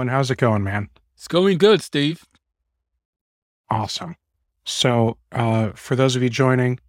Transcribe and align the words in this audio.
Owen, 0.00 0.08
how's 0.08 0.30
it 0.30 0.38
going, 0.38 0.64
man? 0.64 0.88
It's 1.14 1.28
going 1.28 1.58
good, 1.58 1.82
Steve. 1.82 2.24
Awesome. 3.68 4.16
So, 4.64 5.18
uh, 5.30 5.72
for 5.72 5.94
those 5.94 6.16
of 6.16 6.22
you 6.22 6.30
joining, 6.30 6.80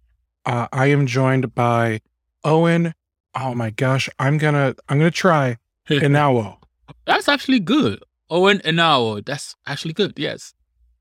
uh, 0.46 0.66
I 0.72 0.86
am 0.86 1.06
joined 1.06 1.54
by 1.54 2.00
Owen. 2.42 2.94
Oh 3.34 3.54
my 3.54 3.68
gosh, 3.68 4.08
I'm 4.18 4.38
gonna 4.38 4.74
I'm 4.88 4.96
gonna 4.96 5.10
try 5.10 5.58
Enaohwo. 5.90 6.56
That's 7.04 7.28
actually 7.28 7.60
good. 7.60 8.02
Owen 8.30 8.60
Enaohwo. 8.60 9.26
That's 9.26 9.56
actually 9.66 9.92
good. 9.92 10.14
Yes. 10.16 10.54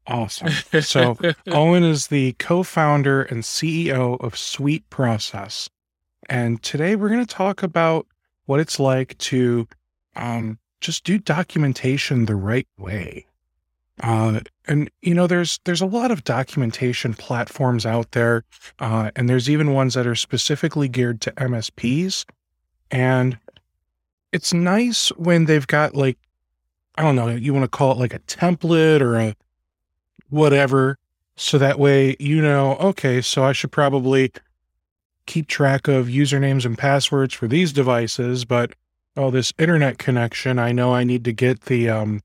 Awesome. 0.05 0.51
So 0.81 1.17
Owen 1.47 1.83
is 1.85 2.07
the 2.07 2.33
co-founder 2.33 3.21
and 3.21 3.41
CEO 3.43 4.19
of 4.19 4.37
Sweet 4.37 4.89
Process, 4.89 5.69
and 6.27 6.61
today 6.61 6.97
we're 6.97 7.07
going 7.07 7.25
to 7.25 7.35
talk 7.35 7.63
about 7.63 8.05
what 8.47 8.59
it's 8.59 8.81
like 8.81 9.17
to 9.19 9.65
um, 10.17 10.59
just 10.81 11.03
do 11.03 11.17
documentation 11.17 12.25
the 12.25 12.35
right 12.35 12.67
way. 12.77 13.27
Uh, 14.01 14.39
and 14.67 14.89
you 15.01 15.13
know, 15.13 15.27
there's 15.27 15.59
there's 15.63 15.81
a 15.81 15.85
lot 15.85 16.11
of 16.11 16.23
documentation 16.23 17.13
platforms 17.13 17.85
out 17.85 18.11
there, 18.11 18.43
uh, 18.79 19.11
and 19.15 19.29
there's 19.29 19.49
even 19.49 19.73
ones 19.73 19.93
that 19.93 20.07
are 20.07 20.15
specifically 20.15 20.87
geared 20.87 21.21
to 21.21 21.31
MSPs. 21.33 22.25
And 22.89 23.37
it's 24.31 24.53
nice 24.53 25.09
when 25.09 25.45
they've 25.45 25.67
got 25.67 25.95
like, 25.95 26.17
I 26.95 27.03
don't 27.03 27.15
know, 27.15 27.27
you 27.27 27.53
want 27.53 27.63
to 27.63 27.69
call 27.69 27.91
it 27.91 27.97
like 27.99 28.13
a 28.13 28.19
template 28.19 29.01
or 29.01 29.17
a 29.17 29.35
whatever, 30.29 30.97
so 31.35 31.57
that 31.59 31.77
way 31.77 32.15
you 32.19 32.41
know, 32.41 32.77
okay, 32.77 33.21
so 33.21 33.43
I 33.43 33.51
should 33.51 33.71
probably 33.71 34.31
keep 35.27 35.47
track 35.47 35.87
of 35.87 36.07
usernames 36.07 36.65
and 36.65 36.77
passwords 36.77 37.33
for 37.35 37.47
these 37.47 37.71
devices, 37.71 38.45
but 38.45 38.73
oh, 39.17 39.31
this 39.31 39.53
internet 39.57 39.97
connection, 39.97 40.59
I 40.59 40.71
know 40.71 40.93
I 40.93 41.03
need 41.03 41.23
to 41.25 41.33
get 41.33 41.61
the 41.61 41.89
um 41.89 42.21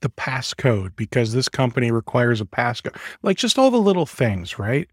the 0.00 0.10
passcode 0.10 0.94
because 0.96 1.32
this 1.32 1.48
company 1.48 1.90
requires 1.90 2.40
a 2.40 2.44
passcode. 2.44 2.96
Like 3.22 3.38
just 3.38 3.58
all 3.58 3.70
the 3.70 3.78
little 3.78 4.06
things, 4.06 4.58
right? 4.58 4.88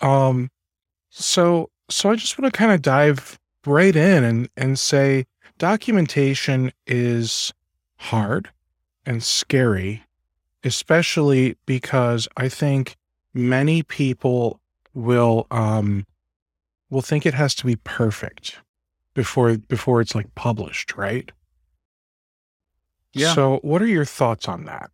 Um 0.00 0.50
so 1.10 1.70
so 1.88 2.10
I 2.10 2.16
just 2.16 2.38
want 2.38 2.52
to 2.52 2.58
kind 2.58 2.72
of 2.72 2.82
dive 2.82 3.38
right 3.66 3.94
in 3.94 4.24
and 4.24 4.48
and 4.56 4.78
say 4.78 5.26
documentation 5.58 6.72
is 6.86 7.52
hard 7.96 8.50
and 9.06 9.22
scary, 9.22 10.04
especially 10.64 11.56
because 11.66 12.26
I 12.36 12.48
think 12.48 12.96
many 13.34 13.82
people 13.82 14.60
will 14.94 15.46
um 15.50 16.06
will 16.90 17.02
think 17.02 17.24
it 17.24 17.34
has 17.34 17.54
to 17.56 17.66
be 17.66 17.76
perfect 17.76 18.58
before 19.14 19.56
before 19.56 20.00
it's 20.00 20.14
like 20.14 20.34
published, 20.34 20.96
right? 20.96 21.30
Yeah. 23.12 23.34
So, 23.34 23.58
what 23.62 23.82
are 23.82 23.86
your 23.86 24.04
thoughts 24.04 24.48
on 24.48 24.64
that? 24.64 24.90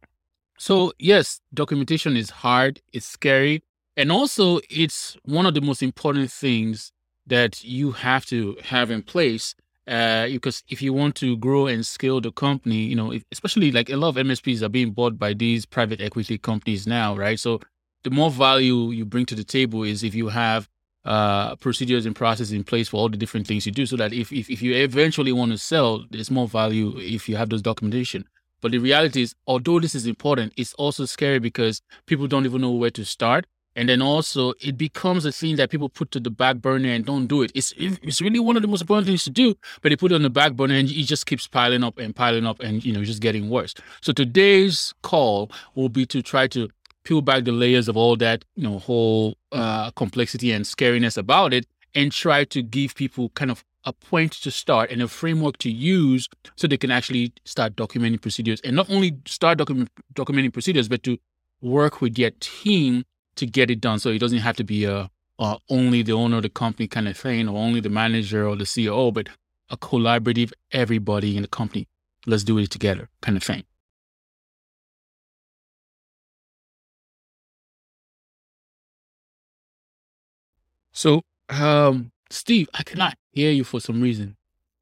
So, 0.59 0.93
yes, 0.99 1.41
documentation 1.55 2.17
is 2.17 2.31
hard, 2.31 2.81
it's 2.93 3.07
scary, 3.07 3.63
and 3.97 4.11
also 4.11 4.59
it's 4.69 5.17
one 5.25 5.47
of 5.47 5.55
the 5.55 5.61
most 5.61 5.83
important 5.83 6.33
things 6.33 6.93
that 7.27 7.63
you 7.63 7.93
have 7.93 8.27
to 8.27 8.57
have 8.65 8.91
in 8.91 9.03
place. 9.03 9.55
Uh, 9.87 10.27
because 10.27 10.63
if 10.69 10.83
you 10.83 10.93
want 10.93 11.15
to 11.15 11.35
grow 11.39 11.67
and 11.67 11.87
scale 11.87 12.21
the 12.21 12.31
company, 12.31 12.83
you 12.83 12.95
know, 12.95 13.11
if, 13.11 13.25
especially 13.33 13.73
like 13.73 13.89
a 13.89 13.97
lot 13.97 14.11
of 14.11 14.17
MSPs 14.17 14.61
are 14.61 14.69
being 14.69 14.91
bought 14.91 15.19
by 15.19 15.33
these 15.33 15.65
private 15.65 16.01
equity 16.03 16.37
companies 16.37 16.87
now, 16.87 17.17
right? 17.17 17.41
So, 17.41 17.61
the 18.05 18.11
more 18.11 18.31
value 18.31 18.91
you 18.91 19.05
bring 19.05 19.27
to 19.27 19.35
the 19.35 19.45
table 19.45 19.83
is 19.85 20.03
if 20.03 20.15
you 20.15 20.29
have 20.29 20.69
uh, 21.09 21.57
procedures 21.57 22.05
and 22.05 22.15
processes 22.15 22.53
in 22.53 22.63
place 22.63 22.89
for 22.89 22.99
all 22.99 23.09
the 23.09 23.17
different 23.17 23.47
things 23.47 23.65
you 23.65 23.73
do 23.73 23.87
so 23.87 23.97
that 23.97 24.13
if, 24.13 24.31
if, 24.31 24.51
if 24.51 24.61
you 24.61 24.75
eventually 24.75 25.33
want 25.33 25.51
to 25.51 25.57
sell, 25.57 26.05
there's 26.11 26.31
more 26.31 26.47
value 26.47 26.93
if 26.99 27.31
you 27.31 27.37
have 27.37 27.49
those 27.49 27.63
documentation. 27.63 28.27
But 28.61 28.73
the 28.73 28.79
reality 28.79 29.23
is, 29.23 29.35
although 29.47 29.81
this 29.81 29.95
is 29.95 30.07
important, 30.07 30.53
it's 30.59 30.75
also 30.75 31.07
scary 31.07 31.39
because 31.39 31.81
people 32.05 32.27
don't 32.27 32.45
even 32.45 32.61
know 32.61 32.73
where 32.73 32.91
to 32.91 33.07
start. 33.07 33.47
And 33.75 33.89
then 33.89 34.03
also 34.03 34.55
it 34.61 34.77
becomes 34.77 35.25
a 35.25 35.31
thing 35.33 35.57
that 35.57 35.71
people 35.71 35.89
put 35.89 36.11
to 36.11 36.21
the 36.21 36.31
back 36.31 36.57
burner 36.57 36.91
and 36.91 37.07
don't 37.07 37.27
do 37.27 37.43
it. 37.43 37.53
It's 37.55 37.73
it's 37.79 38.21
really 38.21 38.41
one 38.41 38.57
of 38.57 38.63
the 38.63 38.69
most 38.69 38.81
important 38.81 39.07
things 39.07 39.23
to 39.25 39.31
do, 39.31 39.55
but 39.81 39.91
they 39.91 39.97
put 39.97 40.11
it 40.11 40.17
on 40.17 40.23
the 40.23 40.31
back 40.31 40.55
burner 40.55 40.75
and 40.75 40.91
it 40.91 41.05
just 41.05 41.27
keeps 41.27 41.47
piling 41.47 41.85
up 41.85 41.97
and 41.97 42.15
piling 42.15 42.45
up 42.45 42.59
and 42.59 42.85
you 42.85 42.93
know 42.93 43.05
just 43.05 43.23
getting 43.23 43.49
worse. 43.49 43.75
So 44.01 44.13
today's 44.13 44.95
call 45.03 45.53
will 45.77 45.89
be 45.89 46.07
to 46.07 46.23
try 46.23 46.49
to 46.49 46.69
peel 47.09 47.23
back 47.23 47.45
the 47.45 47.53
layers 47.53 47.89
of 47.89 47.97
all 47.97 48.17
that, 48.17 48.45
you 48.55 48.63
know, 48.63 48.79
whole 48.79 49.35
uh, 49.53 49.91
complexity 49.93 50.53
and 50.53 50.67
scariness 50.67 51.17
about 51.17 51.55
it, 51.55 51.67
and 51.95 52.13
try 52.13 52.45
to 52.45 52.63
give 52.63 52.95
people 52.95 53.31
kind 53.31 53.51
of 53.51 53.65
a 53.85 53.93
point 53.95 54.33
to 54.33 54.51
start 54.51 54.91
and 54.91 55.01
a 55.01 55.09
framework 55.09 55.57
to 55.57 55.71
use 55.71 56.29
so 56.57 56.67
they 56.67 56.77
can 56.77 56.91
actually 56.91 57.33
start 57.47 57.75
documenting 57.77 58.21
procedures 58.21 58.61
and 58.61 58.77
not 58.77 58.91
only 58.91 59.17
start 59.25 59.57
document, 59.57 59.89
documenting 60.15 60.53
procedures, 60.53 60.87
but 60.87 61.03
to 61.03 61.17
work 61.63 62.03
with 62.03 62.15
their 62.17 62.33
team 62.41 63.05
to 63.37 63.47
get 63.47 63.71
it 63.71 63.81
done. 63.81 63.99
So 63.99 64.11
it 64.11 64.19
doesn't 64.19 64.41
have 64.41 64.57
to 64.57 64.65
be 64.65 64.85
a, 64.85 65.09
a 65.39 65.57
only 65.71 66.03
the 66.03 66.13
owner 66.13 66.37
of 66.37 66.43
the 66.43 66.51
company 66.51 66.89
kind 66.89 67.09
of 67.09 67.17
thing 67.17 67.49
or 67.49 67.57
only 67.57 67.81
the 67.81 67.89
manager 67.89 68.47
or 68.47 68.55
the 68.55 68.65
CEO, 68.65 69.15
but 69.15 69.31
a 69.71 69.79
collaborative 69.79 70.53
everybody 70.73 71.37
in 71.37 71.43
the 71.43 71.49
company. 71.49 71.89
Let's 72.27 72.45
do 72.45 72.59
it 72.59 72.71
together 72.71 73.09
kind 73.23 73.39
of 73.39 73.43
thing. 73.43 73.65
So, 80.99 81.23
um, 81.49 82.11
Steve, 82.29 82.69
I 82.75 82.83
cannot 82.83 83.15
hear 83.31 83.53
you 83.53 83.63
for 83.63 83.79
some 83.79 84.01
reason. 84.01 84.37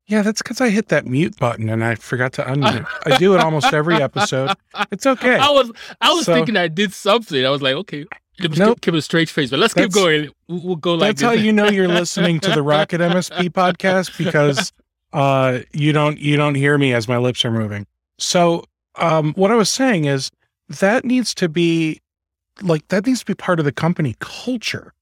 Yeah, 0.06 0.22
that's 0.22 0.40
because 0.40 0.62
I 0.62 0.70
hit 0.70 0.88
that 0.88 1.04
mute 1.04 1.36
button 1.38 1.68
and 1.68 1.84
I 1.84 1.96
forgot 1.96 2.32
to 2.34 2.42
unmute. 2.42 2.86
I 3.04 3.18
do 3.18 3.34
it 3.34 3.40
almost 3.40 3.70
every 3.74 3.96
episode. 3.96 4.52
It's 4.90 5.04
okay. 5.04 5.36
I 5.36 5.50
was 5.50 5.70
I 6.00 6.14
was 6.14 6.24
so, 6.24 6.32
thinking 6.32 6.56
I 6.56 6.68
did 6.68 6.94
something. 6.94 7.44
I 7.44 7.50
was 7.50 7.60
like, 7.60 7.74
okay, 7.74 8.06
keep, 8.40 8.56
nope. 8.56 8.80
keep 8.80 8.94
a 8.94 9.02
straight 9.02 9.28
face, 9.28 9.50
but 9.50 9.58
let's 9.58 9.74
keep 9.74 9.92
going. 9.92 10.30
We'll, 10.48 10.60
we'll 10.60 10.76
go 10.76 10.94
like 10.94 11.08
that's 11.08 11.20
this. 11.20 11.26
how 11.26 11.32
you 11.32 11.52
know 11.52 11.68
you're 11.68 11.86
listening 11.86 12.40
to 12.40 12.50
the 12.50 12.62
Rocket 12.62 13.02
MSP 13.02 13.50
podcast 13.50 14.16
because 14.24 14.72
uh, 15.12 15.58
you 15.74 15.92
don't 15.92 16.18
you 16.18 16.36
don't 16.38 16.54
hear 16.54 16.78
me 16.78 16.94
as 16.94 17.08
my 17.08 17.18
lips 17.18 17.44
are 17.44 17.50
moving. 17.50 17.86
So, 18.18 18.64
um, 18.94 19.34
what 19.34 19.50
I 19.50 19.54
was 19.54 19.68
saying 19.68 20.06
is 20.06 20.30
that 20.70 21.04
needs 21.04 21.34
to 21.34 21.50
be 21.50 22.00
like 22.62 22.88
that 22.88 23.04
needs 23.04 23.20
to 23.20 23.26
be 23.26 23.34
part 23.34 23.58
of 23.58 23.66
the 23.66 23.72
company 23.72 24.16
culture 24.18 24.94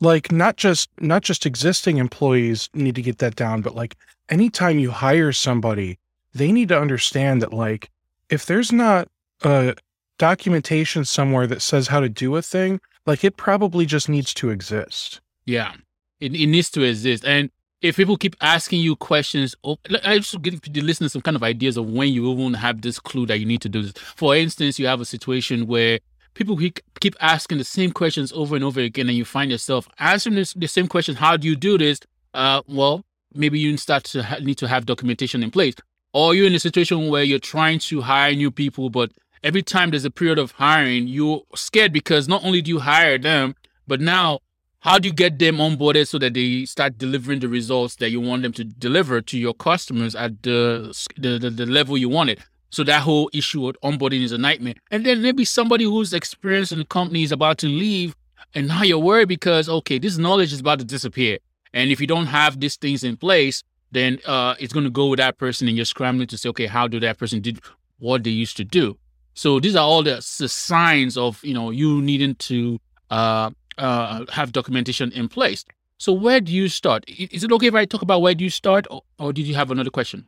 like 0.00 0.30
not 0.30 0.56
just 0.56 0.90
not 1.00 1.22
just 1.22 1.46
existing 1.46 1.98
employees 1.98 2.68
need 2.74 2.94
to 2.94 3.02
get 3.02 3.18
that 3.18 3.36
down 3.36 3.62
but 3.62 3.74
like 3.74 3.96
anytime 4.28 4.78
you 4.78 4.90
hire 4.90 5.32
somebody 5.32 5.98
they 6.34 6.52
need 6.52 6.68
to 6.68 6.78
understand 6.78 7.40
that 7.40 7.52
like 7.52 7.90
if 8.28 8.46
there's 8.46 8.72
not 8.72 9.08
a 9.42 9.74
documentation 10.18 11.04
somewhere 11.04 11.46
that 11.46 11.62
says 11.62 11.88
how 11.88 12.00
to 12.00 12.08
do 12.08 12.36
a 12.36 12.42
thing 12.42 12.80
like 13.06 13.22
it 13.24 13.36
probably 13.36 13.86
just 13.86 14.08
needs 14.08 14.34
to 14.34 14.50
exist. 14.50 15.20
Yeah. 15.46 15.72
It, 16.20 16.34
it 16.34 16.46
needs 16.46 16.70
to 16.70 16.82
exist. 16.82 17.24
And 17.24 17.50
if 17.82 17.96
people 17.96 18.16
keep 18.16 18.34
asking 18.40 18.80
you 18.80 18.96
questions, 18.96 19.54
oh, 19.62 19.78
I 20.04 20.18
just 20.18 20.42
give 20.42 20.60
the 20.62 20.80
listeners 20.80 21.12
some 21.12 21.22
kind 21.22 21.36
of 21.36 21.42
ideas 21.42 21.76
of 21.76 21.88
when 21.88 22.08
you 22.08 22.28
won't 22.30 22.56
have 22.56 22.82
this 22.82 22.98
clue 22.98 23.26
that 23.26 23.38
you 23.38 23.46
need 23.46 23.60
to 23.62 23.68
do 23.68 23.82
this. 23.82 23.92
For 23.92 24.34
instance, 24.34 24.78
you 24.78 24.86
have 24.86 25.00
a 25.00 25.04
situation 25.04 25.66
where 25.66 26.00
people 26.36 26.56
keep 27.00 27.16
asking 27.20 27.58
the 27.58 27.64
same 27.64 27.90
questions 27.90 28.32
over 28.32 28.54
and 28.54 28.64
over 28.64 28.80
again, 28.80 29.08
and 29.08 29.16
you 29.16 29.24
find 29.24 29.50
yourself 29.50 29.88
answering 29.98 30.36
this, 30.36 30.52
the 30.52 30.66
same 30.66 30.86
question. 30.86 31.16
How 31.16 31.36
do 31.36 31.48
you 31.48 31.56
do 31.56 31.78
this? 31.78 32.00
Uh, 32.34 32.62
well, 32.68 33.04
maybe 33.34 33.58
you 33.58 33.76
start 33.76 34.04
to 34.04 34.22
ha- 34.22 34.38
need 34.40 34.58
to 34.58 34.68
have 34.68 34.86
documentation 34.86 35.42
in 35.42 35.50
place, 35.50 35.74
or 36.12 36.34
you're 36.34 36.46
in 36.46 36.54
a 36.54 36.60
situation 36.60 37.08
where 37.08 37.22
you're 37.22 37.38
trying 37.38 37.78
to 37.80 38.02
hire 38.02 38.34
new 38.34 38.50
people, 38.50 38.90
but 38.90 39.10
every 39.42 39.62
time 39.62 39.90
there's 39.90 40.04
a 40.04 40.10
period 40.10 40.38
of 40.38 40.52
hiring, 40.52 41.08
you're 41.08 41.42
scared 41.54 41.92
because 41.92 42.28
not 42.28 42.44
only 42.44 42.60
do 42.62 42.70
you 42.70 42.80
hire 42.80 43.18
them, 43.18 43.54
but 43.86 44.00
now 44.00 44.40
how 44.80 44.98
do 44.98 45.08
you 45.08 45.14
get 45.14 45.38
them 45.38 45.56
onboarded 45.56 46.06
so 46.06 46.18
that 46.18 46.34
they 46.34 46.64
start 46.64 46.98
delivering 46.98 47.40
the 47.40 47.48
results 47.48 47.96
that 47.96 48.10
you 48.10 48.20
want 48.20 48.42
them 48.42 48.52
to 48.52 48.64
deliver 48.64 49.20
to 49.20 49.38
your 49.38 49.54
customers 49.54 50.14
at 50.14 50.42
the 50.42 50.94
the, 51.16 51.38
the, 51.38 51.50
the 51.50 51.66
level 51.66 51.96
you 51.96 52.08
want 52.08 52.30
it? 52.30 52.40
So 52.70 52.84
that 52.84 53.02
whole 53.02 53.30
issue 53.32 53.68
of 53.68 53.76
onboarding 53.82 54.22
is 54.22 54.32
a 54.32 54.38
nightmare. 54.38 54.74
And 54.90 55.06
then 55.06 55.22
maybe 55.22 55.44
somebody 55.44 55.84
who's 55.84 56.12
experienced 56.12 56.72
in 56.72 56.78
the 56.78 56.84
company 56.84 57.22
is 57.22 57.32
about 57.32 57.58
to 57.58 57.68
leave, 57.68 58.14
and 58.54 58.68
now 58.68 58.82
you're 58.82 58.98
worried 58.98 59.28
because 59.28 59.68
okay, 59.68 59.98
this 59.98 60.18
knowledge 60.18 60.52
is 60.52 60.60
about 60.60 60.78
to 60.80 60.84
disappear. 60.84 61.38
And 61.72 61.90
if 61.90 62.00
you 62.00 62.06
don't 62.06 62.26
have 62.26 62.60
these 62.60 62.76
things 62.76 63.04
in 63.04 63.16
place, 63.16 63.62
then 63.92 64.18
uh, 64.26 64.54
it's 64.58 64.72
going 64.72 64.84
to 64.84 64.90
go 64.90 65.06
with 65.06 65.18
that 65.18 65.38
person, 65.38 65.68
and 65.68 65.76
you're 65.76 65.86
scrambling 65.86 66.28
to 66.28 66.38
say, 66.38 66.48
okay, 66.50 66.66
how 66.66 66.88
do 66.88 66.98
that 67.00 67.18
person 67.18 67.40
did 67.40 67.60
what 67.98 68.24
they 68.24 68.30
used 68.30 68.56
to 68.56 68.64
do? 68.64 68.98
So 69.34 69.60
these 69.60 69.76
are 69.76 69.84
all 69.84 70.02
the, 70.02 70.16
the 70.38 70.48
signs 70.48 71.16
of 71.16 71.44
you 71.44 71.54
know 71.54 71.70
you 71.70 72.00
needing 72.02 72.34
to 72.34 72.78
uh, 73.10 73.50
uh, 73.78 74.24
have 74.32 74.52
documentation 74.52 75.12
in 75.12 75.28
place. 75.28 75.64
So 75.98 76.12
where 76.12 76.40
do 76.40 76.52
you 76.52 76.68
start? 76.68 77.04
Is 77.08 77.44
it 77.44 77.52
okay 77.52 77.68
if 77.68 77.74
I 77.74 77.84
talk 77.84 78.02
about 78.02 78.20
where 78.20 78.34
do 78.34 78.44
you 78.44 78.50
start, 78.50 78.86
or, 78.90 79.02
or 79.18 79.32
did 79.32 79.46
you 79.46 79.54
have 79.54 79.70
another 79.70 79.90
question? 79.90 80.26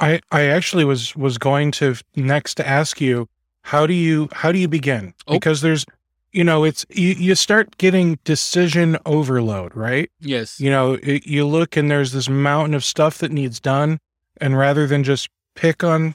I 0.00 0.20
I 0.30 0.42
actually 0.44 0.84
was 0.84 1.14
was 1.16 1.38
going 1.38 1.70
to 1.72 1.96
next 2.16 2.54
to 2.54 2.66
ask 2.66 3.00
you 3.00 3.28
how 3.62 3.86
do 3.86 3.94
you 3.94 4.28
how 4.32 4.52
do 4.52 4.58
you 4.58 4.68
begin 4.68 5.14
oh. 5.26 5.34
because 5.34 5.60
there's 5.60 5.84
you 6.32 6.44
know 6.44 6.64
it's 6.64 6.86
you, 6.88 7.08
you 7.08 7.34
start 7.34 7.76
getting 7.78 8.18
decision 8.24 8.96
overload 9.04 9.74
right 9.76 10.10
yes 10.20 10.58
you 10.60 10.70
know 10.70 10.94
it, 11.02 11.26
you 11.26 11.46
look 11.46 11.76
and 11.76 11.90
there's 11.90 12.12
this 12.12 12.28
mountain 12.28 12.74
of 12.74 12.84
stuff 12.84 13.18
that 13.18 13.30
needs 13.30 13.60
done 13.60 13.98
and 14.40 14.56
rather 14.56 14.86
than 14.86 15.04
just 15.04 15.28
pick 15.54 15.84
on 15.84 16.14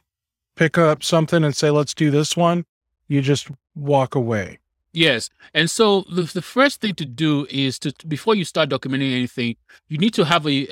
pick 0.56 0.78
up 0.78 1.04
something 1.04 1.44
and 1.44 1.56
say, 1.56 1.70
let's 1.70 1.94
do 1.94 2.10
this 2.10 2.36
one, 2.36 2.66
you 3.08 3.22
just 3.22 3.50
walk 3.76 4.16
away. 4.16 4.60
Yes. 4.96 5.30
And 5.54 5.70
so 5.70 6.06
the, 6.10 6.22
the 6.22 6.42
first 6.42 6.80
thing 6.80 6.96
to 6.96 7.06
do 7.06 7.46
is 7.50 7.78
to, 7.80 7.94
before 8.08 8.34
you 8.34 8.46
start 8.46 8.70
documenting 8.70 9.12
anything, 9.12 9.58
you 9.90 9.98
need 9.98 10.14
to 10.14 10.24
have 10.24 10.48
a 10.48 10.68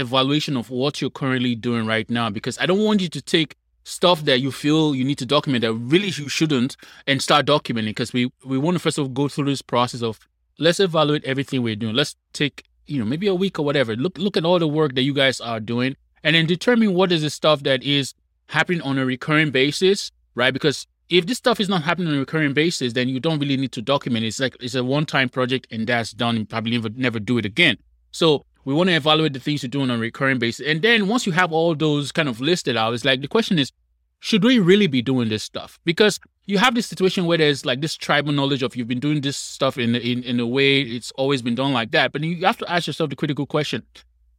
evaluation 0.00 0.56
of 0.56 0.70
what 0.70 1.00
you're 1.02 1.10
currently 1.10 1.54
doing 1.54 1.84
right 1.86 2.08
now, 2.08 2.30
because 2.30 2.58
I 2.58 2.64
don't 2.64 2.82
want 2.82 3.02
you 3.02 3.08
to 3.10 3.20
take 3.20 3.54
stuff 3.84 4.24
that 4.24 4.40
you 4.40 4.50
feel 4.50 4.94
you 4.94 5.04
need 5.04 5.18
to 5.18 5.26
document 5.26 5.60
that 5.62 5.74
really 5.74 6.06
you 6.08 6.28
shouldn't 6.28 6.76
and 7.06 7.20
start 7.20 7.46
documenting 7.46 7.88
because 7.88 8.12
we, 8.12 8.32
we 8.44 8.56
want 8.58 8.74
to 8.74 8.78
first 8.80 8.98
of 8.98 9.04
all 9.04 9.08
go 9.10 9.28
through 9.28 9.44
this 9.44 9.62
process 9.62 10.02
of 10.02 10.18
let's 10.58 10.80
evaluate 10.80 11.22
everything 11.24 11.62
we're 11.62 11.76
doing. 11.76 11.94
Let's 11.94 12.16
take, 12.32 12.64
you 12.86 12.98
know, 12.98 13.04
maybe 13.04 13.26
a 13.26 13.34
week 13.34 13.58
or 13.58 13.64
whatever. 13.64 13.94
Look, 13.94 14.16
look 14.16 14.38
at 14.38 14.44
all 14.46 14.58
the 14.58 14.66
work 14.66 14.94
that 14.94 15.02
you 15.02 15.12
guys 15.12 15.38
are 15.38 15.60
doing 15.60 15.96
and 16.24 16.34
then 16.34 16.46
determine 16.46 16.94
what 16.94 17.12
is 17.12 17.20
the 17.20 17.30
stuff 17.30 17.62
that 17.64 17.82
is 17.82 18.14
happening 18.48 18.80
on 18.80 18.96
a 18.96 19.04
recurring 19.04 19.50
basis, 19.50 20.10
right? 20.34 20.52
Because 20.52 20.86
if 21.08 21.26
this 21.26 21.38
stuff 21.38 21.60
is 21.60 21.68
not 21.68 21.82
happening 21.82 22.08
on 22.08 22.14
a 22.14 22.18
recurring 22.18 22.52
basis, 22.52 22.92
then 22.92 23.08
you 23.08 23.20
don't 23.20 23.38
really 23.38 23.56
need 23.56 23.72
to 23.72 23.82
document 23.82 24.24
it. 24.24 24.28
It's 24.28 24.40
like 24.40 24.56
it's 24.60 24.74
a 24.74 24.82
one-time 24.82 25.28
project 25.28 25.66
and 25.70 25.86
that's 25.86 26.12
done. 26.12 26.36
You 26.36 26.44
probably 26.44 26.72
never 26.72 26.88
never 26.90 27.20
do 27.20 27.38
it 27.38 27.44
again. 27.44 27.76
So 28.10 28.44
we 28.64 28.74
want 28.74 28.88
to 28.90 28.96
evaluate 28.96 29.32
the 29.32 29.40
things 29.40 29.62
you're 29.62 29.70
doing 29.70 29.90
on 29.90 29.98
a 29.98 30.00
recurring 30.00 30.38
basis. 30.38 30.66
And 30.66 30.82
then 30.82 31.06
once 31.06 31.26
you 31.26 31.32
have 31.32 31.52
all 31.52 31.74
those 31.74 32.10
kind 32.10 32.28
of 32.28 32.40
listed 32.40 32.76
out, 32.76 32.94
it's 32.94 33.04
like 33.04 33.20
the 33.20 33.28
question 33.28 33.58
is, 33.58 33.70
should 34.18 34.42
we 34.42 34.58
really 34.58 34.88
be 34.88 35.02
doing 35.02 35.28
this 35.28 35.44
stuff? 35.44 35.78
Because 35.84 36.18
you 36.46 36.58
have 36.58 36.74
this 36.74 36.86
situation 36.86 37.26
where 37.26 37.38
there's 37.38 37.64
like 37.64 37.80
this 37.80 37.94
tribal 37.94 38.32
knowledge 38.32 38.62
of 38.62 38.74
you've 38.74 38.88
been 38.88 39.00
doing 39.00 39.20
this 39.20 39.36
stuff 39.36 39.78
in 39.78 39.94
in, 39.94 40.22
in 40.24 40.40
a 40.40 40.46
way 40.46 40.80
it's 40.80 41.12
always 41.12 41.42
been 41.42 41.54
done 41.54 41.72
like 41.72 41.92
that. 41.92 42.12
But 42.12 42.22
you 42.22 42.44
have 42.44 42.58
to 42.58 42.70
ask 42.70 42.88
yourself 42.88 43.10
the 43.10 43.16
critical 43.16 43.46
question. 43.46 43.84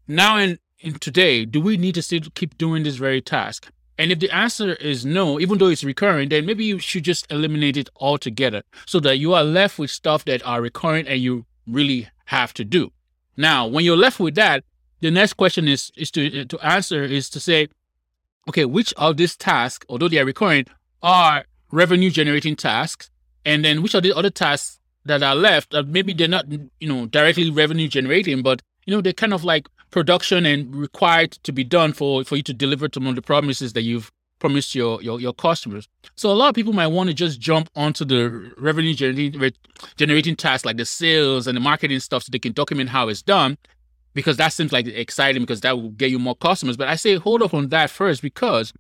Now 0.07 0.37
in, 0.37 0.57
in 0.79 0.95
today, 0.95 1.45
do 1.45 1.61
we 1.61 1.77
need 1.77 1.95
to 1.95 2.01
still 2.01 2.21
keep 2.35 2.57
doing 2.57 2.83
this 2.83 2.95
very 2.95 3.21
task? 3.21 3.71
And 3.97 4.11
if 4.11 4.19
the 4.19 4.29
answer 4.29 4.73
is 4.75 5.05
no, 5.05 5.39
even 5.39 5.57
though 5.57 5.67
it's 5.67 5.83
recurring, 5.83 6.29
then 6.29 6.45
maybe 6.45 6.65
you 6.65 6.79
should 6.79 7.03
just 7.03 7.31
eliminate 7.31 7.77
it 7.77 7.89
altogether 7.95 8.63
so 8.85 8.99
that 8.99 9.17
you 9.17 9.33
are 9.33 9.43
left 9.43 9.79
with 9.79 9.89
stuff 9.89 10.25
that 10.25 10.45
are 10.45 10.61
recurring 10.61 11.07
and 11.07 11.19
you 11.19 11.45
really 11.67 12.07
have 12.25 12.53
to 12.55 12.63
do. 12.63 12.91
Now, 13.35 13.67
when 13.67 13.83
you're 13.85 13.97
left 13.97 14.19
with 14.19 14.35
that, 14.35 14.63
the 14.99 15.11
next 15.11 15.33
question 15.33 15.67
is 15.67 15.91
is 15.95 16.09
to 16.11 16.45
to 16.45 16.59
answer 16.59 17.03
is 17.03 17.29
to 17.29 17.39
say, 17.39 17.67
okay, 18.49 18.65
which 18.65 18.93
of 18.97 19.17
these 19.17 19.35
tasks, 19.35 19.85
although 19.89 20.07
they 20.07 20.17
are 20.19 20.25
recurring, 20.25 20.65
are 21.03 21.45
revenue 21.71 22.09
generating 22.09 22.55
tasks, 22.55 23.09
and 23.45 23.63
then 23.63 23.81
which 23.81 23.93
are 23.93 24.01
the 24.01 24.15
other 24.15 24.31
tasks 24.31 24.79
that 25.05 25.23
are 25.23 25.35
left 25.35 25.71
that 25.71 25.87
maybe 25.87 26.13
they're 26.13 26.27
not, 26.27 26.45
you 26.51 26.87
know, 26.87 27.05
directly 27.05 27.49
revenue 27.49 27.87
generating, 27.87 28.41
but 28.41 28.61
you 28.85 28.95
know, 28.95 29.01
they're 29.01 29.13
kind 29.13 29.33
of 29.33 29.43
like 29.43 29.67
production 29.91 30.45
and 30.45 30.75
required 30.75 31.31
to 31.31 31.51
be 31.51 31.63
done 31.63 31.93
for 31.93 32.23
for 32.23 32.35
you 32.35 32.43
to 32.43 32.53
deliver 32.53 32.87
to 32.89 32.99
one 32.99 33.09
of 33.09 33.15
the 33.15 33.21
promises 33.21 33.73
that 33.73 33.81
you've 33.83 34.11
promised 34.39 34.75
your, 34.75 35.01
your 35.01 35.19
your 35.19 35.33
customers. 35.33 35.87
So 36.15 36.31
a 36.31 36.33
lot 36.33 36.49
of 36.49 36.55
people 36.55 36.73
might 36.73 36.87
want 36.87 37.09
to 37.09 37.13
just 37.13 37.39
jump 37.39 37.69
onto 37.75 38.05
the 38.05 38.51
revenue 38.57 38.93
generating 38.93 39.51
generating 39.95 40.35
tasks 40.35 40.65
like 40.65 40.77
the 40.77 40.85
sales 40.85 41.47
and 41.47 41.55
the 41.55 41.61
marketing 41.61 41.99
stuff 41.99 42.23
so 42.23 42.29
they 42.31 42.39
can 42.39 42.53
document 42.53 42.89
how 42.89 43.07
it's 43.07 43.21
done 43.21 43.57
because 44.13 44.37
that 44.37 44.53
seems 44.53 44.71
like 44.71 44.87
exciting 44.87 45.41
because 45.43 45.61
that 45.61 45.77
will 45.79 45.89
get 45.91 46.09
you 46.09 46.19
more 46.19 46.35
customers. 46.35 46.77
But 46.77 46.87
I 46.87 46.95
say 46.95 47.15
hold 47.15 47.41
up 47.41 47.53
on 47.53 47.69
that 47.69 47.89
first 47.89 48.21
because 48.21 48.73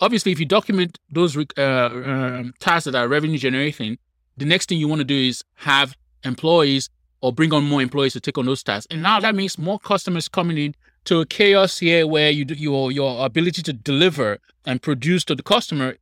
obviously 0.00 0.32
if 0.32 0.40
you 0.40 0.46
document 0.46 0.98
those 1.10 1.36
uh, 1.36 1.42
uh, 1.60 2.42
tasks 2.60 2.84
that 2.84 2.94
are 2.94 3.08
revenue 3.08 3.38
generating, 3.38 3.98
the 4.36 4.44
next 4.44 4.68
thing 4.68 4.78
you 4.78 4.88
want 4.88 5.00
to 5.00 5.04
do 5.04 5.16
is 5.16 5.44
have 5.54 5.96
employees 6.24 6.90
or 7.20 7.32
bring 7.32 7.52
on 7.52 7.64
more 7.64 7.82
employees 7.82 8.12
to 8.14 8.20
take 8.20 8.38
on 8.38 8.46
those 8.46 8.62
tasks. 8.62 8.86
And 8.90 9.02
now 9.02 9.20
that 9.20 9.34
means 9.34 9.58
more 9.58 9.78
customers 9.78 10.28
coming 10.28 10.58
in 10.58 10.74
to 11.04 11.20
a 11.20 11.26
chaos 11.26 11.78
here 11.78 12.06
where 12.06 12.30
you 12.30 12.44
your 12.48 12.92
your 12.92 13.24
ability 13.24 13.62
to 13.62 13.72
deliver 13.72 14.38
and 14.64 14.82
produce 14.82 15.24
to 15.24 15.34
the 15.34 15.42
customer 15.42 15.96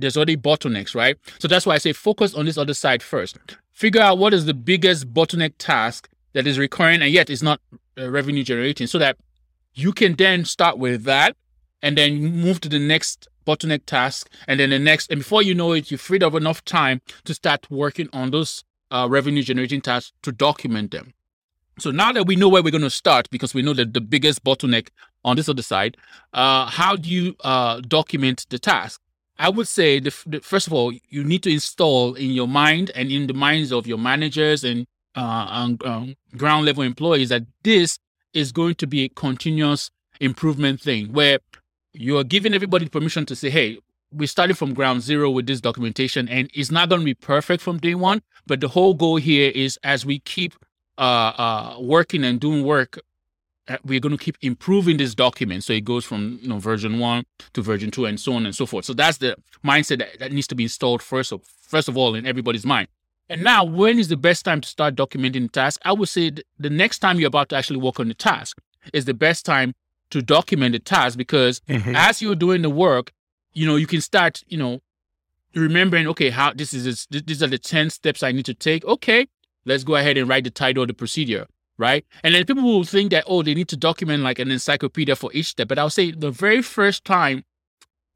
there's 0.00 0.16
already 0.16 0.36
bottlenecks, 0.36 0.94
right? 0.94 1.16
So 1.38 1.48
that's 1.48 1.66
why 1.66 1.74
I 1.74 1.78
say 1.78 1.92
focus 1.92 2.34
on 2.34 2.44
this 2.44 2.58
other 2.58 2.74
side 2.74 3.02
first. 3.02 3.38
Figure 3.72 4.00
out 4.00 4.18
what 4.18 4.32
is 4.32 4.44
the 4.44 4.54
biggest 4.54 5.12
bottleneck 5.12 5.54
task 5.58 6.08
that 6.32 6.46
is 6.46 6.58
recurring 6.58 7.02
and 7.02 7.10
yet 7.10 7.30
is 7.30 7.42
not 7.42 7.60
uh, 7.98 8.08
revenue 8.10 8.44
generating 8.44 8.86
so 8.86 8.98
that 8.98 9.16
you 9.74 9.92
can 9.92 10.14
then 10.14 10.44
start 10.44 10.78
with 10.78 11.04
that 11.04 11.36
and 11.82 11.96
then 11.96 12.20
move 12.20 12.60
to 12.60 12.68
the 12.68 12.78
next 12.78 13.28
bottleneck 13.46 13.86
task 13.86 14.28
and 14.46 14.60
then 14.60 14.70
the 14.70 14.78
next 14.78 15.10
and 15.10 15.20
before 15.20 15.42
you 15.42 15.54
know 15.54 15.72
it 15.72 15.90
you 15.90 15.96
freed 15.96 16.22
up 16.22 16.34
enough 16.34 16.62
time 16.64 17.00
to 17.24 17.32
start 17.32 17.70
working 17.70 18.08
on 18.12 18.30
those 18.30 18.62
uh, 18.90 19.06
revenue 19.10 19.42
generating 19.42 19.80
tasks 19.80 20.12
to 20.22 20.32
document 20.32 20.90
them. 20.90 21.12
So 21.78 21.90
now 21.90 22.12
that 22.12 22.26
we 22.26 22.34
know 22.34 22.48
where 22.48 22.62
we're 22.62 22.70
going 22.72 22.82
to 22.82 22.90
start, 22.90 23.30
because 23.30 23.54
we 23.54 23.62
know 23.62 23.74
that 23.74 23.94
the 23.94 24.00
biggest 24.00 24.42
bottleneck 24.42 24.88
on 25.24 25.36
this 25.36 25.48
other 25.48 25.62
side, 25.62 25.96
uh, 26.32 26.66
how 26.66 26.96
do 26.96 27.08
you 27.08 27.36
uh, 27.44 27.80
document 27.80 28.46
the 28.50 28.58
task? 28.58 29.00
I 29.38 29.48
would 29.48 29.68
say, 29.68 30.00
the, 30.00 30.14
the, 30.26 30.40
first 30.40 30.66
of 30.66 30.72
all, 30.72 30.92
you 31.08 31.22
need 31.22 31.44
to 31.44 31.52
install 31.52 32.14
in 32.14 32.30
your 32.32 32.48
mind 32.48 32.90
and 32.96 33.10
in 33.10 33.28
the 33.28 33.34
minds 33.34 33.72
of 33.72 33.86
your 33.86 33.98
managers 33.98 34.64
and 34.64 34.86
uh, 35.14 35.68
um, 35.84 36.16
ground 36.36 36.66
level 36.66 36.82
employees 36.82 37.28
that 37.28 37.44
this 37.62 37.98
is 38.32 38.50
going 38.50 38.74
to 38.76 38.86
be 38.86 39.04
a 39.04 39.08
continuous 39.08 39.90
improvement 40.20 40.80
thing 40.80 41.12
where 41.12 41.38
you 41.92 42.18
are 42.18 42.24
giving 42.24 42.54
everybody 42.54 42.88
permission 42.88 43.24
to 43.26 43.36
say, 43.36 43.50
hey, 43.50 43.78
we 44.12 44.26
started 44.26 44.56
from 44.56 44.74
ground 44.74 45.02
zero 45.02 45.30
with 45.30 45.46
this 45.46 45.60
documentation 45.60 46.28
and 46.28 46.50
it's 46.54 46.70
not 46.70 46.88
going 46.88 47.00
to 47.00 47.04
be 47.04 47.14
perfect 47.14 47.62
from 47.62 47.78
day 47.78 47.94
one 47.94 48.22
but 48.46 48.60
the 48.60 48.68
whole 48.68 48.94
goal 48.94 49.16
here 49.16 49.50
is 49.54 49.78
as 49.82 50.06
we 50.06 50.18
keep 50.20 50.54
uh, 50.96 51.32
uh, 51.36 51.76
working 51.80 52.24
and 52.24 52.40
doing 52.40 52.64
work 52.64 52.98
uh, 53.68 53.76
we're 53.84 54.00
going 54.00 54.16
to 54.16 54.22
keep 54.22 54.38
improving 54.40 54.96
this 54.96 55.14
document. 55.14 55.62
So 55.62 55.72
it 55.74 55.84
goes 55.84 56.04
from 56.04 56.38
you 56.42 56.48
know 56.48 56.58
version 56.58 56.98
one 56.98 57.24
to 57.52 57.62
version 57.62 57.90
two 57.90 58.06
and 58.06 58.18
so 58.18 58.32
on 58.32 58.46
and 58.46 58.54
so 58.54 58.66
forth. 58.66 58.84
So 58.86 58.94
that's 58.94 59.18
the 59.18 59.36
mindset 59.64 59.98
that, 59.98 60.18
that 60.18 60.32
needs 60.32 60.46
to 60.48 60.54
be 60.54 60.64
installed 60.64 61.02
first 61.02 61.32
of 61.32 61.42
first 61.44 61.88
of 61.88 61.96
all 61.96 62.14
in 62.14 62.26
everybody's 62.26 62.64
mind. 62.64 62.88
And 63.28 63.44
now 63.44 63.64
when 63.64 63.98
is 63.98 64.08
the 64.08 64.16
best 64.16 64.44
time 64.44 64.62
to 64.62 64.68
start 64.68 64.94
documenting 64.94 65.42
the 65.42 65.48
task? 65.48 65.80
I 65.84 65.92
would 65.92 66.08
say 66.08 66.32
the 66.58 66.70
next 66.70 67.00
time 67.00 67.20
you're 67.20 67.28
about 67.28 67.50
to 67.50 67.56
actually 67.56 67.78
work 67.78 68.00
on 68.00 68.08
the 68.08 68.14
task 68.14 68.56
is 68.94 69.04
the 69.04 69.12
best 69.12 69.44
time 69.44 69.74
to 70.10 70.22
document 70.22 70.72
the 70.72 70.78
task 70.78 71.18
because 71.18 71.60
mm-hmm. 71.68 71.94
as 71.94 72.22
you're 72.22 72.34
doing 72.34 72.62
the 72.62 72.70
work 72.70 73.12
you 73.58 73.66
know, 73.66 73.74
you 73.74 73.88
can 73.88 74.00
start, 74.00 74.44
you 74.46 74.56
know, 74.56 74.80
remembering, 75.54 76.06
okay, 76.06 76.30
how 76.30 76.52
this 76.52 76.72
is, 76.72 76.84
this, 76.84 77.22
these 77.22 77.42
are 77.42 77.48
the 77.48 77.58
10 77.58 77.90
steps 77.90 78.22
I 78.22 78.30
need 78.30 78.46
to 78.46 78.54
take. 78.54 78.84
Okay, 78.84 79.26
let's 79.66 79.82
go 79.82 79.96
ahead 79.96 80.16
and 80.16 80.28
write 80.28 80.44
the 80.44 80.50
title 80.50 80.84
of 80.84 80.88
the 80.88 80.94
procedure, 80.94 81.44
right? 81.76 82.04
And 82.22 82.34
then 82.34 82.44
people 82.44 82.62
will 82.62 82.84
think 82.84 83.10
that, 83.10 83.24
oh, 83.26 83.42
they 83.42 83.54
need 83.54 83.68
to 83.68 83.76
document 83.76 84.22
like 84.22 84.38
an 84.38 84.52
encyclopedia 84.52 85.16
for 85.16 85.32
each 85.32 85.46
step. 85.46 85.66
But 85.66 85.78
I'll 85.78 85.90
say 85.90 86.12
the 86.12 86.30
very 86.30 86.62
first 86.62 87.04
time 87.04 87.44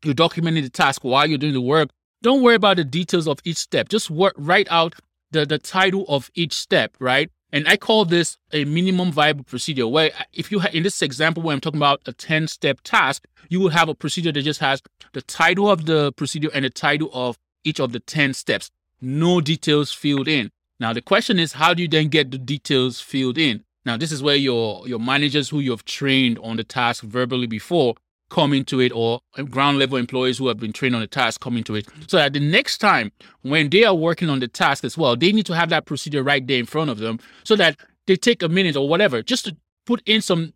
you're 0.05 0.15
documenting 0.15 0.63
the 0.63 0.71
task 0.71 1.03
while 1.03 1.27
you're 1.27 1.39
doing 1.39 1.55
the 1.55 1.61
work, 1.61 1.91
don't 2.23 2.43
worry 2.43 2.55
about 2.55 2.77
the 2.77 2.85
details 2.85 3.27
of 3.27 3.41
each 3.45 3.57
step. 3.57 3.89
Just 3.89 4.11
work, 4.11 4.35
write 4.37 4.69
out 4.71 4.95
the, 5.33 5.45
the 5.45 5.59
title 5.59 6.05
of 6.09 6.31
each 6.37 6.53
step, 6.53 6.97
right? 7.01 7.31
And 7.53 7.69
I 7.69 7.77
call 7.77 8.07
this 8.07 8.39
a 8.53 8.65
minimum 8.65 9.13
viable 9.13 9.45
procedure 9.45 9.87
where 9.87 10.11
if 10.33 10.51
you, 10.51 10.61
ha- 10.61 10.71
in 10.73 10.83
this 10.83 11.03
example 11.03 11.43
where 11.43 11.53
I'm 11.53 11.61
talking 11.61 11.79
about 11.79 12.01
a 12.07 12.13
10 12.13 12.49
step 12.49 12.81
task, 12.83 13.27
you 13.51 13.61
will 13.61 13.69
have 13.69 13.91
a 13.91 13.95
procedure 13.95 14.33
that 14.33 14.43
just 14.43 14.61
has 14.61 14.83
the 15.13 15.21
title 15.23 15.71
of 15.71 15.85
the 15.85 16.13
procedure 16.13 16.51
and 16.55 16.65
the 16.65 16.71
title 16.71 17.11
of 17.13 17.39
each 17.65 17.79
of 17.79 17.93
the 17.93 18.01
10 18.01 18.33
steps. 18.33 18.71
No 19.01 19.41
details 19.41 19.93
filled 19.93 20.29
in. 20.29 20.51
Now, 20.81 20.93
the 20.93 21.03
question 21.03 21.39
is, 21.39 21.53
how 21.53 21.75
do 21.75 21.83
you 21.83 21.89
then 21.89 22.09
get 22.09 22.31
the 22.31 22.39
details 22.39 23.01
filled 23.01 23.37
in? 23.37 23.65
Now, 23.85 23.97
this 23.97 24.13
is 24.13 24.23
where 24.23 24.37
your, 24.37 24.89
your 24.89 24.99
managers 24.99 25.51
who 25.51 25.61
you 25.61 25.73
have 25.73 25.85
trained 25.85 26.39
on 26.39 26.57
the 26.57 26.65
task 26.65 27.05
verbally 27.05 27.47
before 27.47 27.95
come 28.33 28.55
into 28.55 28.81
it 28.81 28.91
or 28.93 29.21
ground 29.51 29.79
level 29.79 29.99
employees 29.99 30.39
who 30.39 30.49
have 30.49 30.59
been 30.59 30.73
trained 30.73 30.95
on 30.95 31.03
the 31.03 31.07
task 31.07 31.43
come 31.43 31.59
into 31.59 31.75
it. 31.75 31.87
So 32.07 32.17
that 32.17 32.33
the 32.33 32.41
next 32.41 32.79
time 32.79 33.13
when 33.43 33.69
they 33.69 33.85
are 33.85 33.95
working 33.95 34.31
on 34.31 34.41
the 34.41 34.49
task 34.49 34.85
as 34.85 34.97
well 34.97 35.15
they 35.17 35.33
need 35.33 35.45
to 35.47 35.55
have 35.55 35.69
that 35.69 35.85
procedure 35.85 36.23
right 36.23 36.45
there 36.47 36.59
in 36.59 36.65
front 36.65 36.91
of 36.91 36.99
them 36.99 37.21
so 37.45 37.57
that 37.57 37.77
they 38.07 38.17
take 38.17 38.43
a 38.43 38.49
minute 38.49 38.75
or 38.75 38.89
whatever 38.89 39.23
just 39.23 39.45
to 39.45 39.57
put 39.85 40.01
in 40.07 40.23
some 40.23 40.55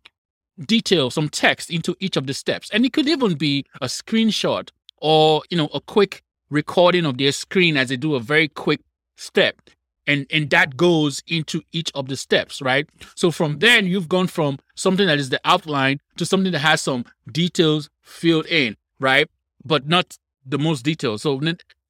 detail 0.64 1.10
some 1.10 1.28
text 1.28 1.68
into 1.68 1.94
each 2.00 2.16
of 2.16 2.26
the 2.26 2.32
steps. 2.32 2.70
And 2.70 2.86
it 2.86 2.94
could 2.94 3.08
even 3.08 3.34
be 3.34 3.66
a 3.82 3.86
screenshot 3.86 4.70
or 4.96 5.42
you 5.50 5.58
know 5.58 5.68
a 5.74 5.80
quick 5.80 6.22
recording 6.48 7.04
of 7.04 7.18
their 7.18 7.32
screen 7.32 7.76
as 7.76 7.90
they 7.90 7.98
do 7.98 8.14
a 8.14 8.20
very 8.20 8.48
quick 8.48 8.80
step 9.18 9.60
and 10.06 10.26
and 10.30 10.50
that 10.50 10.76
goes 10.76 11.22
into 11.26 11.62
each 11.72 11.90
of 11.94 12.08
the 12.08 12.16
steps 12.16 12.62
right? 12.62 12.88
So 13.14 13.30
from 13.30 13.58
then 13.58 13.86
you've 13.86 14.08
gone 14.08 14.26
from 14.26 14.58
something 14.74 15.06
that 15.06 15.18
is 15.18 15.30
the 15.30 15.40
outline 15.44 16.00
to 16.16 16.26
something 16.26 16.52
that 16.52 16.60
has 16.60 16.80
some 16.82 17.04
details 17.30 17.88
filled 18.02 18.46
in 18.46 18.76
right? 18.98 19.28
But 19.64 19.86
not 19.86 20.16
the 20.44 20.58
most 20.58 20.82
details. 20.82 21.22
So 21.22 21.40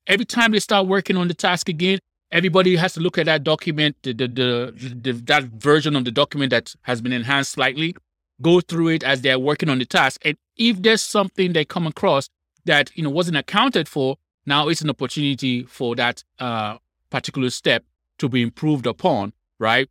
every 0.07 0.25
time 0.25 0.53
they 0.53 0.61
start 0.61 0.87
working 0.87 1.17
on 1.17 1.29
the 1.29 1.35
task 1.35 1.69
again 1.69 1.99
everybody 2.33 2.75
has 2.75 2.93
to 2.95 3.01
look 3.01 3.19
at 3.19 3.27
that 3.27 3.45
document 3.45 3.97
the, 4.03 4.13
the, 4.13 4.27
the, 4.27 4.95
the 5.01 5.13
that 5.13 5.45
version 5.45 5.95
of 5.95 6.05
the 6.05 6.11
document 6.11 6.51
that 6.51 6.75
has 6.83 7.01
been 7.01 7.13
enhanced 7.13 7.53
slightly 7.53 7.95
go 8.43 8.61
through 8.61 8.89
it 8.89 9.05
as 9.05 9.23
they're 9.23 9.39
working 9.39 9.69
on 9.69 9.79
the 9.79 9.87
task. 9.87 10.21
And 10.25 10.37
if 10.57 10.83
there's 10.83 11.03
something 11.03 11.53
they 11.53 11.65
come 11.65 11.87
across 11.87 12.29
that 12.65 12.91
you 12.97 13.03
know 13.03 13.11
wasn't 13.11 13.37
accounted 13.37 13.89
for 13.89 14.17
now 14.45 14.69
it's 14.69 14.81
an 14.81 14.91
opportunity 14.91 15.65
for 15.65 15.95
that 15.97 16.25
uh, 16.39 16.79
particular 17.11 17.51
step 17.51 17.85
to 18.19 18.29
be 18.29 18.43
improved 18.43 18.87
upon, 18.87 19.33
right? 19.59 19.89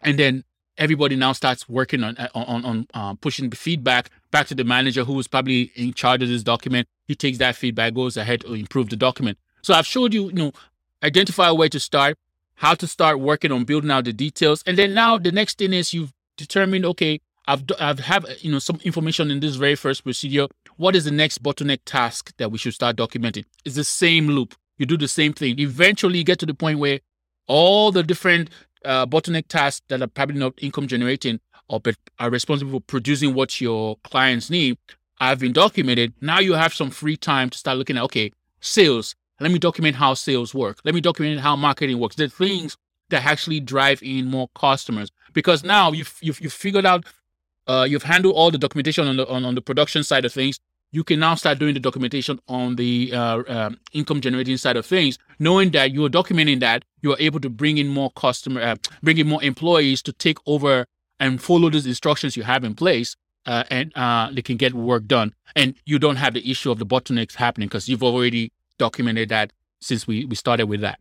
And 0.00 0.18
then 0.18 0.44
everybody 0.78 1.16
now 1.16 1.32
starts 1.32 1.68
working 1.68 2.04
on 2.04 2.16
on 2.34 2.64
on 2.64 2.86
uh, 2.94 3.14
pushing 3.14 3.50
the 3.50 3.56
feedback 3.56 4.10
back 4.30 4.46
to 4.48 4.54
the 4.54 4.64
manager 4.64 5.04
who 5.04 5.18
is 5.18 5.28
probably 5.28 5.72
in 5.74 5.92
charge 5.94 6.22
of 6.22 6.28
this 6.28 6.42
document. 6.42 6.88
He 7.06 7.14
takes 7.14 7.38
that 7.38 7.56
feedback, 7.56 7.94
goes 7.94 8.16
ahead 8.16 8.42
to 8.42 8.54
improve 8.54 8.90
the 8.90 8.96
document. 8.96 9.38
So 9.62 9.74
I've 9.74 9.86
showed 9.86 10.12
you, 10.12 10.26
you 10.28 10.34
know, 10.34 10.52
identify 11.02 11.48
a 11.48 11.54
way 11.54 11.68
to 11.68 11.80
start, 11.80 12.18
how 12.54 12.74
to 12.74 12.86
start 12.86 13.20
working 13.20 13.52
on 13.52 13.64
building 13.64 13.90
out 13.90 14.04
the 14.04 14.12
details, 14.12 14.62
and 14.66 14.76
then 14.76 14.94
now 14.94 15.18
the 15.18 15.32
next 15.32 15.58
thing 15.58 15.72
is 15.72 15.94
you've 15.94 16.12
determined, 16.36 16.84
okay, 16.84 17.20
I've 17.48 17.64
I've 17.78 18.00
have 18.00 18.26
you 18.40 18.50
know 18.50 18.58
some 18.58 18.80
information 18.84 19.30
in 19.30 19.40
this 19.40 19.56
very 19.56 19.76
first 19.76 20.04
procedure. 20.04 20.48
What 20.76 20.96
is 20.96 21.04
the 21.04 21.10
next 21.10 21.42
bottleneck 21.42 21.80
task 21.84 22.36
that 22.38 22.50
we 22.50 22.58
should 22.58 22.74
start 22.74 22.96
documenting? 22.96 23.44
It's 23.64 23.76
the 23.76 23.84
same 23.84 24.28
loop. 24.28 24.54
You 24.78 24.84
do 24.84 24.96
the 24.96 25.08
same 25.08 25.32
thing. 25.32 25.58
Eventually, 25.58 26.18
you 26.18 26.24
get 26.24 26.38
to 26.40 26.46
the 26.46 26.54
point 26.54 26.78
where 26.78 27.00
all 27.46 27.92
the 27.92 28.02
different 28.02 28.50
uh, 28.84 29.06
bottleneck 29.06 29.48
tasks 29.48 29.82
that 29.88 30.02
are 30.02 30.06
probably 30.06 30.38
not 30.38 30.54
income 30.58 30.86
generating 30.86 31.40
or 31.68 31.80
but 31.80 31.96
are 32.18 32.30
responsible 32.30 32.72
for 32.72 32.80
producing 32.80 33.34
what 33.34 33.60
your 33.60 33.96
clients 34.04 34.50
need 34.50 34.78
have 35.20 35.38
been 35.38 35.52
documented. 35.52 36.12
Now 36.20 36.38
you 36.40 36.54
have 36.54 36.74
some 36.74 36.90
free 36.90 37.16
time 37.16 37.50
to 37.50 37.58
start 37.58 37.78
looking 37.78 37.96
at 37.96 38.04
okay, 38.04 38.32
sales. 38.60 39.14
Let 39.40 39.50
me 39.50 39.58
document 39.58 39.96
how 39.96 40.14
sales 40.14 40.54
work. 40.54 40.78
Let 40.84 40.94
me 40.94 41.00
document 41.00 41.40
how 41.40 41.56
marketing 41.56 41.98
works. 41.98 42.16
The 42.16 42.28
things 42.28 42.76
that 43.10 43.24
actually 43.24 43.60
drive 43.60 44.02
in 44.02 44.26
more 44.26 44.48
customers 44.54 45.10
because 45.32 45.62
now 45.62 45.92
you've 45.92 46.16
you've, 46.20 46.40
you've 46.40 46.52
figured 46.52 46.86
out 46.86 47.06
uh, 47.66 47.86
you've 47.88 48.02
handled 48.02 48.34
all 48.34 48.50
the 48.50 48.58
documentation 48.58 49.06
on 49.06 49.16
the 49.16 49.28
on, 49.28 49.44
on 49.44 49.54
the 49.54 49.62
production 49.62 50.02
side 50.02 50.24
of 50.24 50.32
things 50.32 50.58
you 50.92 51.04
can 51.04 51.20
now 51.20 51.34
start 51.34 51.58
doing 51.58 51.74
the 51.74 51.80
documentation 51.80 52.40
on 52.48 52.76
the 52.76 53.12
uh, 53.12 53.38
uh, 53.42 53.70
income 53.92 54.20
generating 54.20 54.56
side 54.56 54.76
of 54.76 54.86
things, 54.86 55.18
knowing 55.38 55.70
that 55.70 55.92
you're 55.92 56.08
documenting 56.08 56.60
that 56.60 56.84
you 57.02 57.12
are 57.12 57.16
able 57.18 57.40
to 57.40 57.50
bring 57.50 57.78
in 57.78 57.88
more 57.88 58.10
customer, 58.12 58.62
uh, 58.62 58.76
bring 59.02 59.18
in 59.18 59.26
more 59.26 59.42
employees 59.42 60.02
to 60.02 60.12
take 60.12 60.38
over 60.46 60.86
and 61.18 61.42
follow 61.42 61.70
those 61.70 61.86
instructions 61.86 62.36
you 62.36 62.42
have 62.42 62.64
in 62.64 62.74
place, 62.74 63.16
uh, 63.46 63.64
and 63.70 63.92
uh, 63.96 64.30
they 64.32 64.42
can 64.42 64.56
get 64.56 64.74
work 64.74 65.06
done. 65.06 65.34
And 65.54 65.74
you 65.84 65.98
don't 65.98 66.16
have 66.16 66.34
the 66.34 66.50
issue 66.50 66.70
of 66.70 66.78
the 66.78 66.86
bottlenecks 66.86 67.34
happening 67.34 67.68
because 67.68 67.88
you've 67.88 68.02
already 68.02 68.52
documented 68.78 69.28
that 69.30 69.52
since 69.80 70.06
we, 70.06 70.24
we 70.24 70.34
started 70.34 70.66
with 70.66 70.80
that. 70.80 70.98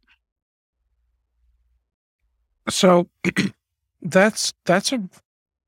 So 2.70 3.08
that's 4.01 4.54
that's 4.65 4.92
a 4.92 5.08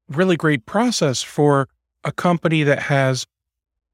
really 0.09 0.36
great 0.36 0.65
process 0.65 1.21
for 1.21 1.69
a 2.03 2.12
company 2.12 2.63
that 2.63 2.79
has 2.79 3.27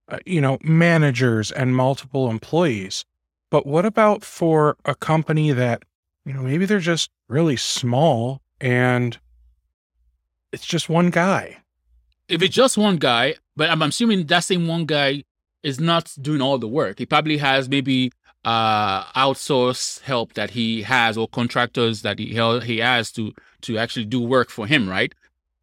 uh, 0.09 0.19
you 0.25 0.41
know, 0.41 0.57
managers 0.61 1.51
and 1.51 1.75
multiple 1.75 2.29
employees. 2.29 3.05
But 3.49 3.65
what 3.65 3.85
about 3.85 4.23
for 4.23 4.77
a 4.85 4.95
company 4.95 5.51
that, 5.51 5.83
you 6.25 6.33
know, 6.33 6.41
maybe 6.41 6.65
they're 6.65 6.79
just 6.79 7.09
really 7.27 7.55
small 7.55 8.41
and 8.59 9.17
it's 10.51 10.65
just 10.65 10.89
one 10.89 11.09
guy? 11.09 11.57
If 12.27 12.41
it's 12.41 12.55
just 12.55 12.77
one 12.77 12.97
guy, 12.97 13.35
but 13.55 13.69
I'm 13.69 13.81
assuming 13.81 14.25
that 14.25 14.43
same 14.43 14.67
one 14.67 14.85
guy 14.85 15.23
is 15.61 15.79
not 15.79 16.13
doing 16.21 16.41
all 16.41 16.57
the 16.57 16.67
work. 16.67 16.99
He 16.99 17.05
probably 17.05 17.37
has 17.37 17.69
maybe 17.69 18.11
uh 18.45 19.03
outsource 19.13 20.01
help 20.01 20.33
that 20.33 20.49
he 20.49 20.81
has 20.81 21.17
or 21.17 21.29
contractors 21.29 22.01
that 22.01 22.19
he 22.19 22.37
he 22.65 22.79
has 22.79 23.09
to 23.13 23.33
to 23.61 23.77
actually 23.77 24.05
do 24.05 24.19
work 24.19 24.49
for 24.49 24.67
him, 24.67 24.89
right? 24.89 25.13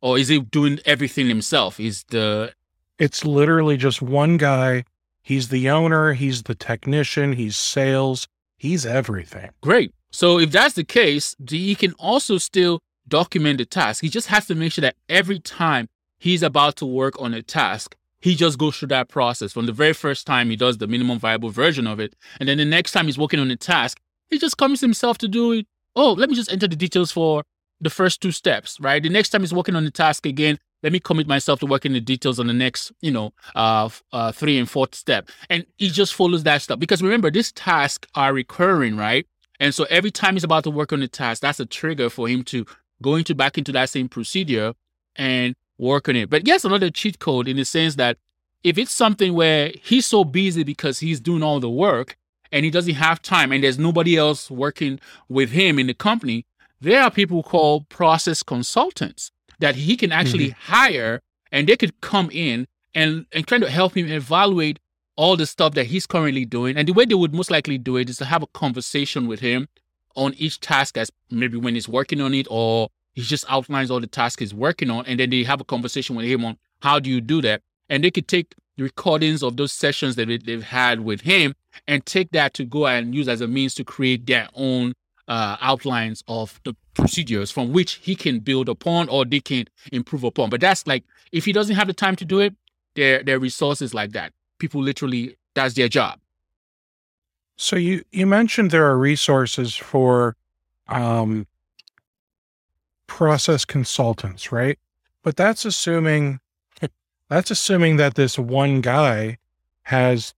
Or 0.00 0.16
is 0.16 0.28
he 0.28 0.40
doing 0.40 0.80
everything 0.86 1.28
himself? 1.28 1.78
Is 1.78 2.04
the 2.04 2.54
it's 3.00 3.24
literally 3.24 3.76
just 3.76 4.00
one 4.00 4.36
guy. 4.36 4.84
He's 5.22 5.48
the 5.48 5.68
owner, 5.68 6.12
he's 6.12 6.44
the 6.44 6.54
technician, 6.54 7.32
he's 7.32 7.56
sales, 7.56 8.28
he's 8.56 8.86
everything. 8.86 9.50
Great. 9.60 9.92
So 10.12 10.38
if 10.38 10.50
that's 10.50 10.74
the 10.74 10.84
case, 10.84 11.34
he 11.48 11.74
can 11.74 11.92
also 11.94 12.38
still 12.38 12.80
document 13.08 13.58
the 13.58 13.64
task. 13.64 14.02
He 14.02 14.08
just 14.08 14.28
has 14.28 14.46
to 14.46 14.54
make 14.54 14.72
sure 14.72 14.82
that 14.82 14.96
every 15.08 15.38
time 15.38 15.88
he's 16.18 16.42
about 16.42 16.76
to 16.76 16.86
work 16.86 17.20
on 17.20 17.34
a 17.34 17.42
task, 17.42 17.96
he 18.20 18.34
just 18.34 18.58
goes 18.58 18.76
through 18.76 18.88
that 18.88 19.08
process. 19.08 19.52
From 19.52 19.66
the 19.66 19.72
very 19.72 19.94
first 19.94 20.26
time 20.26 20.50
he 20.50 20.56
does 20.56 20.78
the 20.78 20.86
minimum 20.86 21.18
viable 21.18 21.50
version 21.50 21.86
of 21.86 22.00
it, 22.00 22.14
and 22.38 22.48
then 22.48 22.58
the 22.58 22.64
next 22.64 22.92
time 22.92 23.06
he's 23.06 23.18
working 23.18 23.40
on 23.40 23.50
a 23.50 23.56
task, 23.56 23.98
he 24.28 24.38
just 24.38 24.58
comes 24.58 24.80
himself 24.80 25.16
to 25.18 25.28
do 25.28 25.52
it. 25.52 25.66
Oh, 25.96 26.12
let 26.12 26.28
me 26.28 26.36
just 26.36 26.52
enter 26.52 26.68
the 26.68 26.76
details 26.76 27.10
for 27.10 27.44
the 27.80 27.90
first 27.90 28.20
two 28.20 28.30
steps, 28.30 28.78
right? 28.80 29.02
The 29.02 29.08
next 29.08 29.30
time 29.30 29.40
he's 29.40 29.54
working 29.54 29.74
on 29.74 29.84
the 29.84 29.90
task 29.90 30.26
again, 30.26 30.58
let 30.82 30.92
me 30.92 31.00
commit 31.00 31.26
myself 31.26 31.60
to 31.60 31.66
working 31.66 31.92
the 31.92 32.00
details 32.00 32.38
on 32.38 32.46
the 32.46 32.52
next, 32.52 32.92
you 33.00 33.10
know, 33.10 33.32
uh, 33.54 33.88
uh, 34.12 34.32
three 34.32 34.58
and 34.58 34.68
fourth 34.68 34.94
step. 34.94 35.28
And 35.48 35.66
he 35.76 35.90
just 35.90 36.14
follows 36.14 36.42
that 36.44 36.62
stuff. 36.62 36.78
Because 36.78 37.02
remember, 37.02 37.30
these 37.30 37.52
tasks 37.52 38.08
are 38.14 38.32
recurring, 38.32 38.96
right? 38.96 39.26
And 39.58 39.74
so 39.74 39.84
every 39.90 40.10
time 40.10 40.34
he's 40.34 40.44
about 40.44 40.64
to 40.64 40.70
work 40.70 40.92
on 40.92 41.00
the 41.00 41.08
task, 41.08 41.42
that's 41.42 41.60
a 41.60 41.66
trigger 41.66 42.08
for 42.08 42.28
him 42.28 42.42
to 42.44 42.64
go 43.02 43.14
into 43.16 43.34
back 43.34 43.58
into 43.58 43.72
that 43.72 43.90
same 43.90 44.08
procedure 44.08 44.74
and 45.16 45.54
work 45.78 46.08
on 46.08 46.16
it. 46.16 46.30
But 46.30 46.46
yes, 46.46 46.64
another 46.64 46.90
cheat 46.90 47.18
code 47.18 47.46
in 47.46 47.56
the 47.56 47.64
sense 47.64 47.96
that 47.96 48.16
if 48.64 48.78
it's 48.78 48.92
something 48.92 49.34
where 49.34 49.72
he's 49.82 50.06
so 50.06 50.24
busy 50.24 50.64
because 50.64 50.98
he's 51.00 51.20
doing 51.20 51.42
all 51.42 51.60
the 51.60 51.70
work 51.70 52.16
and 52.52 52.64
he 52.64 52.70
doesn't 52.70 52.94
have 52.94 53.22
time 53.22 53.52
and 53.52 53.62
there's 53.64 53.78
nobody 53.78 54.16
else 54.16 54.50
working 54.50 54.98
with 55.28 55.50
him 55.50 55.78
in 55.78 55.86
the 55.86 55.94
company, 55.94 56.46
there 56.80 57.02
are 57.02 57.10
people 57.10 57.42
called 57.42 57.88
process 57.88 58.42
consultants 58.42 59.30
that 59.60 59.76
he 59.76 59.96
can 59.96 60.12
actually 60.12 60.48
mm-hmm. 60.48 60.72
hire 60.72 61.20
and 61.52 61.68
they 61.68 61.76
could 61.76 62.00
come 62.00 62.30
in 62.32 62.66
and, 62.94 63.26
and 63.32 63.46
try 63.46 63.58
to 63.58 63.70
help 63.70 63.96
him 63.96 64.10
evaluate 64.10 64.78
all 65.16 65.36
the 65.36 65.46
stuff 65.46 65.74
that 65.74 65.86
he's 65.86 66.06
currently 66.06 66.44
doing. 66.44 66.76
And 66.76 66.88
the 66.88 66.92
way 66.92 67.04
they 67.04 67.14
would 67.14 67.34
most 67.34 67.50
likely 67.50 67.78
do 67.78 67.96
it 67.96 68.08
is 68.08 68.16
to 68.18 68.24
have 68.24 68.42
a 68.42 68.46
conversation 68.48 69.26
with 69.26 69.40
him 69.40 69.68
on 70.16 70.34
each 70.34 70.60
task 70.60 70.96
as 70.96 71.10
maybe 71.30 71.56
when 71.56 71.74
he's 71.74 71.88
working 71.88 72.20
on 72.20 72.34
it 72.34 72.46
or 72.50 72.88
he 73.12 73.22
just 73.22 73.44
outlines 73.48 73.90
all 73.90 74.00
the 74.00 74.06
tasks 74.06 74.40
he's 74.40 74.54
working 74.54 74.90
on 74.90 75.04
and 75.06 75.20
then 75.20 75.30
they 75.30 75.42
have 75.42 75.60
a 75.60 75.64
conversation 75.64 76.16
with 76.16 76.26
him 76.26 76.44
on 76.44 76.56
how 76.82 76.98
do 76.98 77.10
you 77.10 77.20
do 77.20 77.40
that 77.40 77.62
and 77.88 78.02
they 78.02 78.10
could 78.10 78.26
take 78.26 78.54
recordings 78.78 79.42
of 79.42 79.56
those 79.56 79.72
sessions 79.72 80.16
that 80.16 80.26
they've 80.44 80.62
had 80.62 81.00
with 81.00 81.20
him 81.20 81.54
and 81.86 82.04
take 82.06 82.30
that 82.32 82.54
to 82.54 82.64
go 82.64 82.86
and 82.86 83.14
use 83.14 83.28
as 83.28 83.40
a 83.40 83.46
means 83.46 83.74
to 83.74 83.84
create 83.84 84.26
their 84.26 84.48
own 84.54 84.94
uh, 85.28 85.56
outlines 85.60 86.24
of 86.26 86.60
the 86.64 86.74
procedures 86.94 87.50
from 87.50 87.72
which 87.72 87.94
he 87.94 88.14
can 88.14 88.40
build 88.40 88.68
upon 88.68 89.08
or 89.08 89.24
they 89.24 89.40
can 89.40 89.64
improve 89.92 90.24
upon. 90.24 90.50
But 90.50 90.60
that's 90.60 90.86
like 90.86 91.04
if 91.32 91.44
he 91.44 91.52
doesn't 91.52 91.76
have 91.76 91.86
the 91.86 91.94
time 91.94 92.16
to 92.16 92.24
do 92.24 92.40
it, 92.40 92.54
there 92.94 93.22
are 93.28 93.38
resources 93.38 93.94
like 93.94 94.12
that. 94.12 94.32
People 94.58 94.82
literally 94.82 95.36
that's 95.54 95.74
their 95.74 95.88
job. 95.88 96.18
So 97.56 97.76
you 97.76 98.02
you 98.10 98.26
mentioned 98.26 98.70
there 98.70 98.86
are 98.86 98.98
resources 98.98 99.76
for 99.76 100.36
um, 100.88 101.46
process 103.06 103.64
consultants, 103.64 104.50
right? 104.50 104.78
But 105.22 105.36
that's 105.36 105.64
assuming 105.64 106.40
that's 107.28 107.50
assuming 107.50 107.96
that 107.96 108.14
this 108.14 108.38
one 108.38 108.80
guy 108.80 109.38
has 109.82 110.34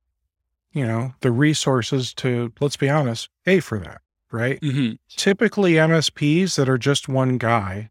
you 0.72 0.86
know 0.86 1.14
the 1.20 1.30
resources 1.30 2.14
to 2.14 2.52
let's 2.60 2.76
be 2.76 2.88
honest 2.88 3.28
pay 3.44 3.60
for 3.60 3.78
that 3.78 4.00
right? 4.32 4.60
Mm-hmm. 4.60 4.94
Typically, 5.16 5.74
MSPs 5.74 6.56
that 6.56 6.68
are 6.68 6.78
just 6.78 7.08
one 7.08 7.38
guy 7.38 7.90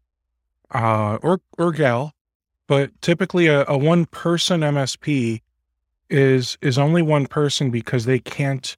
uh, 0.72 1.18
or 1.22 1.40
or 1.58 1.72
gal, 1.72 2.12
but 2.66 2.90
typically 3.00 3.46
a, 3.46 3.64
a 3.66 3.78
one 3.78 4.06
person 4.06 4.60
MSP 4.60 5.40
is 6.10 6.58
is 6.60 6.78
only 6.78 7.02
one 7.02 7.26
person 7.26 7.70
because 7.70 8.04
they 8.04 8.18
can't 8.18 8.76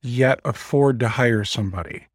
yet 0.00 0.40
afford 0.44 1.00
to 1.00 1.08
hire 1.08 1.44
somebody. 1.44 2.06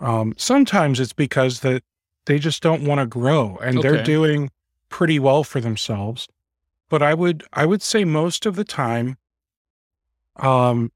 Um, 0.00 0.34
sometimes 0.36 1.00
it's 1.00 1.12
because 1.12 1.60
that 1.60 1.82
they 2.26 2.38
just 2.38 2.62
don't 2.62 2.84
want 2.84 3.00
to 3.00 3.06
grow 3.06 3.56
and 3.62 3.78
okay. 3.78 3.88
they're 3.88 4.02
doing 4.02 4.50
pretty 4.88 5.18
well 5.18 5.44
for 5.44 5.60
themselves. 5.60 6.28
But 6.88 7.02
I 7.02 7.14
would 7.14 7.44
I 7.52 7.66
would 7.66 7.82
say 7.82 8.04
most 8.04 8.46
of 8.46 8.56
the 8.56 8.64
time, 8.64 9.16
um, 10.36 10.92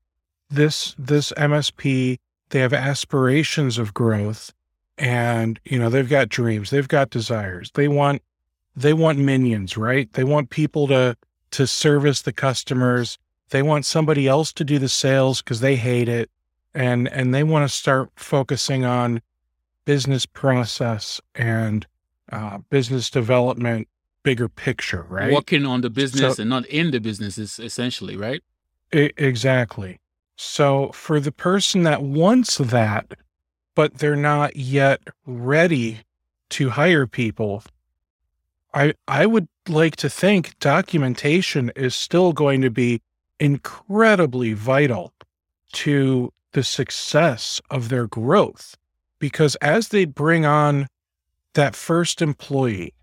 this 0.49 0.95
this 0.99 1.33
MSP 1.37 2.19
they 2.51 2.61
have 2.61 2.73
aspirations 2.73 3.79
of 3.79 3.95
growth 3.95 4.53
and 4.99 5.59
you 5.65 5.79
know 5.79 5.89
they've 5.89 6.09
got 6.09 6.29
dreams 6.29 6.71
they've 6.71 6.89
got 6.89 7.11
desires. 7.11 7.71
They 7.75 7.89
want 7.89 8.23
they 8.77 8.93
want 8.93 9.19
minions 9.19 9.77
right? 9.77 10.13
They 10.13 10.25
want 10.25 10.51
people 10.51 10.87
to 10.89 11.17
to 11.53 11.67
service 11.67 12.23
the 12.23 12.33
customers. 12.33 13.19
They 13.49 13.63
want 13.63 13.85
somebody 13.85 14.29
else 14.29 14.53
to 14.53 14.65
do 14.65 14.79
the 14.79 14.89
sales 14.89 15.43
because 15.43 15.61
they 15.61 15.77
hate 15.77 16.09
it. 16.09 16.31
And 16.75 17.09
and 17.09 17.35
they 17.35 17.43
want 17.43 17.69
to 17.69 17.75
start 17.75 18.11
focusing 18.15 18.85
on 18.85 19.23
business 19.85 20.27
process 20.27 21.21
and 21.35 21.87
uh, 22.31 22.59
business 22.69 23.11
development 23.11 23.89
bigger 24.23 24.49
picture 24.49 25.07
right? 25.09 25.33
Working 25.33 25.65
on 25.65 25.81
the 25.81 25.91
business 25.91 26.37
so, 26.37 26.43
and 26.43 26.51
not 26.51 26.67
in 26.67 26.91
the 26.91 27.01
business 27.01 27.39
is 27.39 27.59
essentially 27.59 28.17
right? 28.17 28.43
Exactly 28.93 29.99
so 30.43 30.91
for 30.93 31.21
the 31.21 31.33
person 31.33 31.83
that 31.83 32.03
wants 32.03 32.57
that, 32.59 33.15
but 33.75 33.99
they're 33.99 34.17
not 34.17 34.57
yet 34.57 35.03
ready 35.27 36.01
to 36.51 36.71
hire 36.71 37.07
people, 37.07 37.63
I 38.73 38.95
I 39.07 39.27
would 39.27 39.49
like 39.69 39.97
to 39.97 40.09
think 40.09 40.59
documentation 40.59 41.71
is 41.77 41.95
still 41.95 42.33
going 42.33 42.63
to 42.63 42.71
be 42.71 43.03
incredibly 43.39 44.55
vital 44.55 45.13
to 45.73 46.33
the 46.53 46.65
success 46.65 47.61
of 47.71 47.89
their 47.91 48.07
growth 48.07 48.77
because 49.19 49.57
as 49.57 49.89
they 49.89 50.05
bring 50.07 50.47
on 50.47 50.87
that 51.55 51.77
first 51.77 52.23
employee 52.23 52.95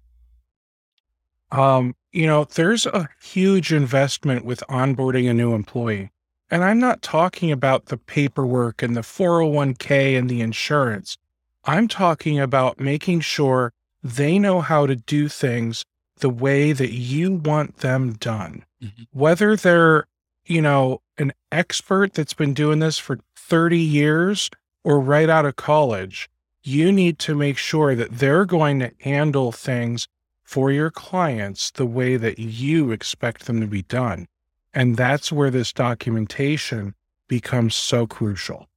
Um, 1.52 1.96
you 2.12 2.26
know, 2.26 2.46
there's 2.46 2.86
a 2.86 3.10
huge 3.22 3.72
investment 3.72 4.44
with 4.46 4.64
onboarding 4.70 5.30
a 5.30 5.34
new 5.34 5.54
employee. 5.54 6.12
And 6.50 6.64
I'm 6.64 6.80
not 6.80 7.02
talking 7.02 7.52
about 7.52 7.88
the 7.88 7.98
paperwork 7.98 8.82
and 8.82 8.96
the 8.96 9.02
401k 9.02 10.18
and 10.18 10.30
the 10.30 10.42
insurance. 10.42 11.18
I'm 11.66 11.88
talking 11.88 12.40
about 12.40 12.80
making 12.80 13.20
sure 13.20 13.74
they 14.02 14.40
know 14.40 14.62
how 14.62 14.86
to 14.86 14.96
do 14.96 15.28
things 15.28 15.84
the 16.20 16.30
way 16.30 16.72
that 16.72 16.94
you 16.94 17.34
want 17.34 17.78
them 17.78 18.14
done. 18.14 18.64
Mm-hmm. 18.82 19.04
Whether 19.12 19.56
they're, 19.56 20.08
you 20.46 20.62
know, 20.62 21.02
an 21.18 21.34
expert 21.52 22.14
that's 22.14 22.34
been 22.34 22.54
doing 22.54 22.80
this 22.80 22.98
for 22.98 23.20
30 23.36 23.78
years 23.78 24.50
or 24.84 25.00
right 25.00 25.30
out 25.30 25.46
of 25.46 25.58
college, 25.58 26.30
you 26.64 26.92
need 26.92 27.20
to 27.20 27.36
make 27.36 27.58
sure 27.58 27.96
that 27.96 28.20
they're 28.20 28.46
going 28.46 28.80
to 28.80 28.92
handle 29.02 29.52
things 29.52 30.08
for 30.44 30.72
your 30.72 30.90
clients 30.90 31.72
the 31.72 31.86
way 31.86 32.16
that 32.16 32.40
you 32.40 32.92
expect 32.92 33.46
them 33.46 33.60
to 33.60 33.68
be 33.68 33.82
done. 33.82 34.28
And 34.78 34.96
that's 34.96 35.32
where 35.32 35.50
this 35.50 35.74
documentation 35.74 36.94
becomes 37.28 37.74
so 37.74 38.06
crucial. 38.06 38.68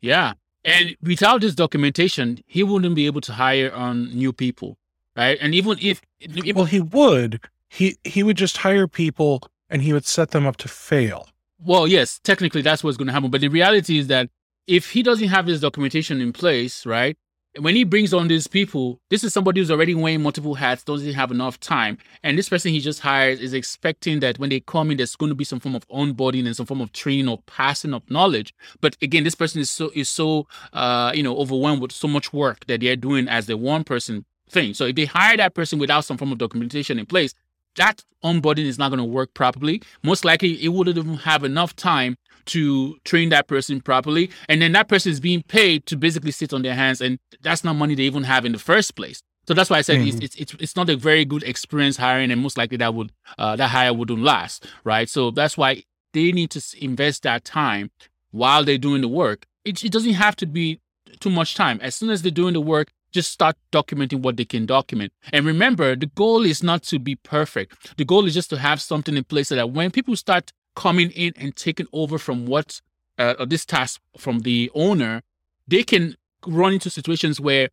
Yeah. 0.00 0.32
And 0.64 0.96
without 1.02 1.42
this 1.42 1.54
documentation, 1.54 2.42
he 2.46 2.62
wouldn't 2.62 2.94
be 2.94 3.04
able 3.04 3.20
to 3.20 3.32
hire 3.34 3.70
on 3.70 4.08
new 4.16 4.32
people, 4.32 4.78
right? 5.14 5.36
And 5.42 5.54
even 5.54 5.76
if, 5.82 6.00
if 6.18 6.56
well, 6.56 6.64
he 6.64 6.80
would. 6.80 7.40
He 7.68 7.98
he 8.04 8.22
would 8.22 8.38
just 8.38 8.56
hire 8.56 8.88
people 8.88 9.42
and 9.68 9.82
he 9.82 9.92
would 9.92 10.06
set 10.06 10.30
them 10.30 10.46
up 10.46 10.56
to 10.58 10.68
fail. 10.68 11.28
Well, 11.62 11.86
yes, 11.86 12.20
technically 12.24 12.62
that's 12.62 12.82
what's 12.82 12.96
going 12.96 13.08
to 13.08 13.12
happen. 13.12 13.30
But 13.30 13.42
the 13.42 13.48
reality 13.48 13.98
is 13.98 14.06
that 14.06 14.30
if 14.66 14.92
he 14.92 15.02
doesn't 15.02 15.28
have 15.28 15.46
his 15.46 15.60
documentation 15.60 16.22
in 16.22 16.32
place, 16.32 16.86
right, 16.86 17.18
when 17.58 17.76
he 17.76 17.84
brings 17.84 18.12
on 18.12 18.28
these 18.28 18.46
people, 18.46 19.00
this 19.10 19.22
is 19.22 19.32
somebody 19.32 19.60
who's 19.60 19.70
already 19.70 19.94
wearing 19.94 20.22
multiple 20.22 20.54
hats, 20.54 20.82
doesn't 20.82 21.12
have 21.14 21.30
enough 21.30 21.60
time. 21.60 21.98
And 22.22 22.36
this 22.36 22.48
person 22.48 22.72
he 22.72 22.80
just 22.80 23.00
hires 23.00 23.40
is 23.40 23.54
expecting 23.54 24.20
that 24.20 24.38
when 24.38 24.50
they 24.50 24.60
come 24.60 24.90
in, 24.90 24.96
there's 24.96 25.14
going 25.16 25.30
to 25.30 25.36
be 25.36 25.44
some 25.44 25.60
form 25.60 25.74
of 25.74 25.86
onboarding 25.88 26.46
and 26.46 26.56
some 26.56 26.66
form 26.66 26.80
of 26.80 26.92
training 26.92 27.28
or 27.28 27.38
passing 27.46 27.94
of 27.94 28.08
knowledge. 28.10 28.52
But 28.80 28.96
again, 29.02 29.24
this 29.24 29.34
person 29.34 29.60
is 29.60 29.70
so 29.70 29.90
is 29.94 30.08
so 30.08 30.46
uh, 30.72 31.12
you 31.14 31.22
know 31.22 31.36
overwhelmed 31.36 31.82
with 31.82 31.92
so 31.92 32.08
much 32.08 32.32
work 32.32 32.66
that 32.66 32.80
they're 32.80 32.96
doing 32.96 33.28
as 33.28 33.46
the 33.46 33.56
one 33.56 33.84
person 33.84 34.24
thing. 34.48 34.74
So 34.74 34.86
if 34.86 34.96
they 34.96 35.04
hire 35.04 35.36
that 35.36 35.54
person 35.54 35.78
without 35.78 36.04
some 36.04 36.16
form 36.16 36.32
of 36.32 36.38
documentation 36.38 36.98
in 36.98 37.06
place, 37.06 37.34
that 37.76 38.04
onboarding 38.22 38.64
is 38.64 38.78
not 38.78 38.88
going 38.88 38.98
to 38.98 39.04
work 39.04 39.34
properly. 39.34 39.82
Most 40.02 40.24
likely, 40.24 40.62
it 40.62 40.68
wouldn't 40.68 40.96
even 40.96 41.16
have 41.18 41.44
enough 41.44 41.76
time 41.76 42.16
to 42.46 42.96
train 43.04 43.30
that 43.30 43.46
person 43.46 43.80
properly. 43.80 44.30
And 44.48 44.60
then 44.60 44.72
that 44.72 44.88
person 44.88 45.12
is 45.12 45.20
being 45.20 45.42
paid 45.42 45.86
to 45.86 45.96
basically 45.96 46.30
sit 46.30 46.52
on 46.52 46.62
their 46.62 46.74
hands. 46.74 47.00
And 47.00 47.18
that's 47.42 47.64
not 47.64 47.74
money 47.74 47.94
they 47.94 48.02
even 48.04 48.24
have 48.24 48.44
in 48.44 48.52
the 48.52 48.58
first 48.58 48.94
place. 48.96 49.22
So 49.46 49.52
that's 49.52 49.68
why 49.68 49.78
I 49.78 49.82
said 49.82 49.98
mm-hmm. 49.98 50.22
it's, 50.22 50.34
it's, 50.36 50.54
it's 50.54 50.76
not 50.76 50.88
a 50.88 50.96
very 50.96 51.24
good 51.24 51.42
experience 51.42 51.98
hiring, 51.98 52.30
and 52.30 52.40
most 52.40 52.56
likely 52.56 52.78
that 52.78 52.94
would 52.94 53.12
uh, 53.36 53.56
that 53.56 53.68
hire 53.68 53.92
wouldn't 53.92 54.22
last, 54.22 54.66
right? 54.84 55.08
So 55.08 55.30
that's 55.30 55.58
why 55.58 55.82
they 56.14 56.32
need 56.32 56.50
to 56.52 56.62
invest 56.82 57.24
that 57.24 57.44
time 57.44 57.90
while 58.30 58.64
they're 58.64 58.78
doing 58.78 59.02
the 59.02 59.08
work. 59.08 59.46
It, 59.64 59.84
it 59.84 59.92
doesn't 59.92 60.14
have 60.14 60.36
to 60.36 60.46
be 60.46 60.80
too 61.20 61.30
much 61.30 61.54
time. 61.54 61.78
As 61.82 61.94
soon 61.94 62.10
as 62.10 62.22
they're 62.22 62.30
doing 62.30 62.54
the 62.54 62.60
work, 62.60 62.90
just 63.14 63.30
start 63.30 63.56
documenting 63.72 64.20
what 64.20 64.36
they 64.36 64.44
can 64.44 64.66
document. 64.66 65.12
And 65.32 65.46
remember, 65.46 65.94
the 65.94 66.06
goal 66.06 66.44
is 66.44 66.62
not 66.62 66.82
to 66.84 66.98
be 66.98 67.14
perfect. 67.14 67.96
The 67.96 68.04
goal 68.04 68.26
is 68.26 68.34
just 68.34 68.50
to 68.50 68.58
have 68.58 68.82
something 68.82 69.16
in 69.16 69.24
place 69.24 69.48
so 69.48 69.54
that 69.54 69.70
when 69.70 69.90
people 69.92 70.16
start 70.16 70.52
coming 70.74 71.10
in 71.12 71.32
and 71.36 71.54
taking 71.54 71.86
over 71.92 72.18
from 72.18 72.46
what 72.46 72.80
uh, 73.16 73.44
this 73.46 73.64
task 73.64 74.00
from 74.18 74.40
the 74.40 74.70
owner, 74.74 75.22
they 75.68 75.84
can 75.84 76.16
run 76.46 76.72
into 76.72 76.90
situations 76.90 77.40
where 77.40 77.68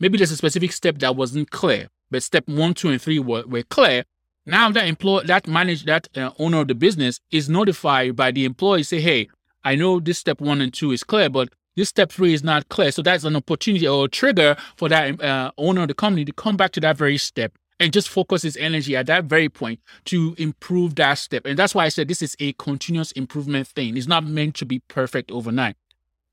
maybe 0.00 0.16
there's 0.16 0.32
a 0.32 0.36
specific 0.36 0.72
step 0.72 0.98
that 0.98 1.14
wasn't 1.14 1.50
clear, 1.50 1.88
but 2.10 2.22
step 2.22 2.48
one, 2.48 2.72
two, 2.72 2.88
and 2.88 3.00
three 3.00 3.18
were, 3.18 3.44
were 3.46 3.62
clear. 3.62 4.04
Now 4.46 4.70
that 4.70 4.86
employee, 4.86 5.26
that 5.26 5.46
manage, 5.46 5.84
that 5.84 6.08
uh, 6.16 6.30
owner 6.38 6.60
of 6.60 6.68
the 6.68 6.74
business 6.74 7.20
is 7.30 7.48
notified 7.48 8.16
by 8.16 8.30
the 8.30 8.44
employee, 8.44 8.84
say, 8.84 9.00
"Hey, 9.00 9.28
I 9.64 9.74
know 9.74 10.00
this 10.00 10.18
step 10.18 10.40
one 10.40 10.60
and 10.60 10.72
two 10.72 10.92
is 10.92 11.02
clear, 11.02 11.28
but 11.28 11.48
this 11.76 11.88
step 11.88 12.10
three 12.10 12.34
is 12.34 12.42
not 12.42 12.68
clear." 12.68 12.90
So 12.90 13.02
that's 13.02 13.24
an 13.24 13.36
opportunity 13.36 13.86
or 13.86 14.06
a 14.06 14.08
trigger 14.08 14.56
for 14.76 14.88
that 14.88 15.20
uh, 15.22 15.52
owner 15.56 15.82
of 15.82 15.88
the 15.88 15.94
company 15.94 16.24
to 16.24 16.32
come 16.32 16.56
back 16.56 16.72
to 16.72 16.80
that 16.80 16.96
very 16.96 17.18
step 17.18 17.52
and 17.78 17.92
just 17.92 18.08
focus 18.08 18.42
his 18.42 18.56
energy 18.56 18.96
at 18.96 19.06
that 19.06 19.24
very 19.24 19.48
point 19.48 19.80
to 20.06 20.34
improve 20.38 20.94
that 20.96 21.14
step. 21.14 21.44
And 21.44 21.58
that's 21.58 21.74
why 21.74 21.84
I 21.84 21.88
said 21.88 22.08
this 22.08 22.22
is 22.22 22.36
a 22.40 22.52
continuous 22.54 23.12
improvement 23.12 23.68
thing. 23.68 23.96
It's 23.96 24.06
not 24.06 24.24
meant 24.24 24.54
to 24.56 24.66
be 24.66 24.80
perfect 24.88 25.30
overnight. 25.30 25.76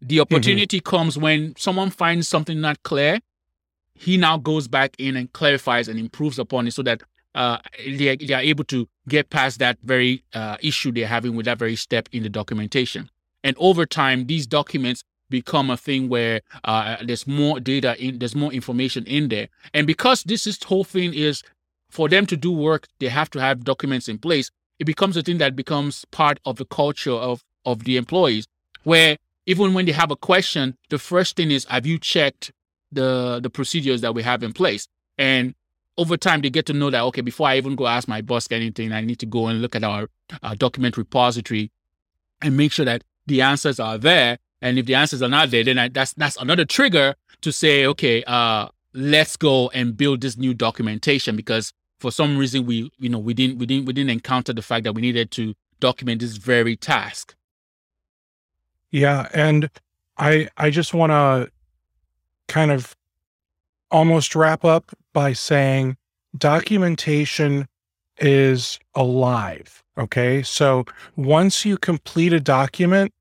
The 0.02 0.18
mm-hmm. 0.18 0.22
opportunity 0.22 0.80
mm-hmm. 0.80 0.90
comes 0.90 1.18
when 1.18 1.56
someone 1.58 1.90
finds 1.90 2.28
something 2.28 2.60
not 2.60 2.82
clear. 2.84 3.20
He 3.96 4.18
now 4.18 4.38
goes 4.38 4.68
back 4.68 4.96
in 4.98 5.16
and 5.16 5.32
clarifies 5.34 5.88
and 5.88 6.00
improves 6.00 6.40
upon 6.40 6.68
it 6.68 6.74
so 6.74 6.84
that 6.84 7.04
uh, 7.36 7.58
they, 7.86 8.16
they, 8.16 8.34
are 8.34 8.42
able 8.42 8.64
to 8.66 8.88
get 9.08 9.30
past 9.30 9.60
that 9.60 9.78
very 9.84 10.24
uh, 10.34 10.58
issue 10.62 10.92
they're 10.92 11.08
having 11.08 11.36
with 11.36 11.46
that 11.46 11.58
very 11.58 11.76
step 11.76 12.08
in 12.12 12.24
the 12.24 12.30
documentation. 12.30 13.10
And 13.44 13.56
over 13.60 13.86
time, 13.86 14.28
these 14.28 14.46
documents 14.46 15.04
become 15.30 15.70
a 15.70 15.78
thing 15.78 16.10
where 16.10 16.42
uh, 16.64 16.98
there's 17.04 17.28
more 17.28 17.60
data 17.60 17.96
in, 18.04 18.20
there's 18.20 18.36
more 18.36 18.52
information 18.52 19.06
in 19.06 19.30
there. 19.30 19.48
And 19.74 19.88
because 19.88 20.24
this 20.24 20.46
is 20.46 20.62
whole 20.64 20.84
thing 20.84 21.14
is 21.14 21.44
for 21.90 22.10
them 22.10 22.26
to 22.28 22.38
do 22.38 22.52
work, 22.52 22.88
they 23.00 23.08
have 23.08 23.30
to 23.32 23.40
have 23.40 23.64
documents 23.64 24.08
in 24.08 24.18
place. 24.18 24.52
It 24.80 24.86
becomes 24.86 25.16
a 25.18 25.22
thing 25.22 25.38
that 25.38 25.56
becomes 25.56 26.06
part 26.06 26.40
of 26.46 26.58
the 26.58 26.66
culture 26.66 27.12
of 27.12 27.44
of 27.66 27.86
the 27.86 27.96
employees, 27.98 28.48
where 28.84 29.18
even 29.46 29.74
when 29.74 29.86
they 29.86 29.92
have 29.92 30.12
a 30.12 30.16
question, 30.16 30.78
the 30.90 30.98
first 30.98 31.36
thing 31.36 31.52
is, 31.52 31.66
have 31.66 31.86
you 31.86 31.98
checked 31.98 32.52
the 32.92 33.40
the 33.42 33.50
procedures 33.50 34.02
that 34.02 34.14
we 34.14 34.24
have 34.24 34.44
in 34.44 34.54
place? 34.54 34.88
And 35.18 35.56
over 35.98 36.18
time, 36.18 36.42
they 36.42 36.50
get 36.50 36.66
to 36.66 36.74
know 36.74 36.90
that 36.90 37.02
okay, 37.02 37.22
before 37.22 37.48
I 37.48 37.58
even 37.58 37.76
go 37.76 37.88
ask 37.88 38.08
my 38.08 38.22
boss 38.22 38.48
anything, 38.52 38.92
I 38.92 39.02
need 39.02 39.20
to 39.20 39.26
go 39.26 39.48
and 39.48 39.62
look 39.62 39.76
at 39.76 39.84
our 39.84 40.10
uh, 40.42 40.56
document 40.56 40.98
repository 40.98 41.72
and 42.42 42.58
make 42.58 42.72
sure 42.72 42.86
that 42.86 43.04
the 43.26 43.42
answers 43.42 43.80
are 43.80 43.98
there 43.98 44.38
and 44.63 44.80
if 44.80 44.86
the 44.86 44.95
answers 44.95 45.21
are 45.21 45.30
not 45.30 45.52
there, 45.52 45.63
then 45.63 45.78
I, 45.78 45.89
that's 45.89 46.13
that's 46.13 46.38
another 46.38 46.63
trigger 46.63 47.15
to 47.41 47.52
say, 47.52 47.86
okay, 47.86 48.23
uh, 48.23 48.69
let's 48.93 49.36
go 49.36 49.69
and 49.71 49.95
build 49.95 50.21
this 50.21 50.38
new 50.38 50.54
documentation 50.54 51.36
because 51.36 51.73
for 51.99 52.12
some 52.12 52.38
reason 52.38 52.65
we 52.65 52.89
you 52.97 53.10
know 53.10 53.19
we 53.19 53.34
didn't 53.34 53.60
we 53.60 53.65
didn't 53.65 53.86
we 53.86 53.93
didn't 53.93 54.10
encounter 54.10 54.54
the 54.54 54.62
fact 54.62 54.86
that 54.86 54.93
we 54.93 55.02
needed 55.02 55.32
to 55.32 55.54
document 55.82 56.21
this 56.21 56.38
very 56.38 56.78
task. 56.78 57.36
Yeah, 58.89 59.28
and 59.34 59.69
I 60.17 60.47
I 60.56 60.69
just 60.69 60.93
want 60.93 61.12
to 61.12 61.52
kind 62.47 62.71
of 62.71 62.95
almost 63.91 64.34
wrap 64.34 64.63
up 64.63 64.91
by 65.12 65.34
saying 65.34 65.97
documentation 66.38 67.67
is 68.17 68.80
alive. 68.95 69.84
Okay. 69.97 70.41
So 70.41 70.86
once 71.17 71.65
you 71.65 71.78
complete 71.78 72.32
a 72.32 72.39
document, 72.39 73.12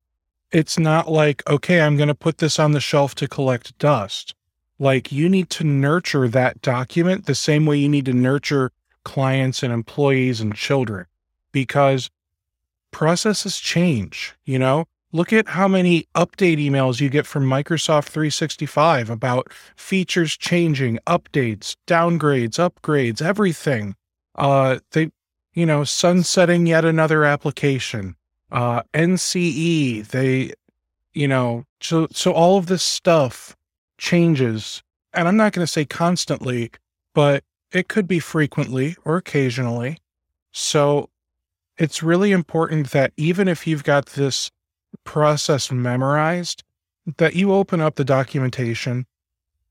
it's 0.53 0.79
not 0.79 1.11
like, 1.11 1.43
okay, 1.49 1.81
I'm 1.81 1.97
going 1.97 2.09
to 2.09 2.15
put 2.15 2.39
this 2.39 2.59
on 2.59 2.73
the 2.73 2.81
shelf 2.81 3.15
to 3.17 3.29
collect 3.29 3.77
dust. 3.79 4.35
Like 4.79 5.11
you 5.11 5.29
need 5.29 5.49
to 5.51 5.65
nurture 5.65 6.29
that 6.29 6.61
document 6.61 7.27
the 7.27 7.35
same 7.35 7.67
way 7.67 7.79
you 7.79 7.89
need 7.89 8.05
to 8.07 8.13
nurture 8.13 8.71
clients 9.05 9.63
and 9.63 9.73
employees 9.73 10.41
and 10.41 10.55
children 10.55 11.07
because 11.53 12.11
processes 12.91 13.59
change, 13.59 14.35
you 14.45 14.59
know? 14.59 14.87
Look 15.15 15.33
at 15.33 15.49
how 15.49 15.69
many 15.69 16.09
update 16.15 16.59
emails 16.59 17.01
you 17.01 17.11
get 17.11 17.27
from 17.27 17.45
Microsoft 17.45 18.09
365 18.09 19.11
about 19.11 19.53
features 19.77 20.37
changing, 20.39 20.99
updates, 21.07 21.77
downgrades, 21.87 22.57
upgrades, 22.57 23.21
everything. 23.21 23.95
Uh, 24.37 24.79
they, 24.93 25.11
you 25.53 25.67
know, 25.67 25.85
sunsetting 25.85 26.67
yet 26.67 26.87
another 26.87 27.25
application 27.25 28.17
uh, 28.53 28.83
NCE, 28.95 30.07
they, 30.09 30.53
you 31.15 31.27
know, 31.27 31.65
so 31.81 32.07
so 32.13 32.33
all 32.33 32.59
of 32.59 32.67
this 32.67 32.83
stuff 32.83 33.57
changes, 33.99 34.83
and 35.15 35.27
I'm 35.27 35.37
not 35.37 35.53
going 35.53 35.67
to 35.67 35.73
say 35.73 35.85
constantly, 35.85 36.71
but 37.15 37.43
it 37.73 37.89
could 37.89 38.07
be 38.07 38.21
frequently 38.21 38.97
or 39.05 39.17
occasionally. 39.17 39.99
So 40.53 41.09
it's 41.79 42.03
really 42.03 42.33
important 42.33 42.91
that 42.91 43.13
even 43.17 43.49
if 43.49 43.67
you've 43.67 43.85
got 43.85 44.07
this 44.07 44.51
process 45.05 45.73
memorized, 45.73 46.63
that 47.17 47.35
you 47.35 47.53
open 47.53 47.81
up 47.81 47.97
the 47.97 48.05
documentation 48.05 49.07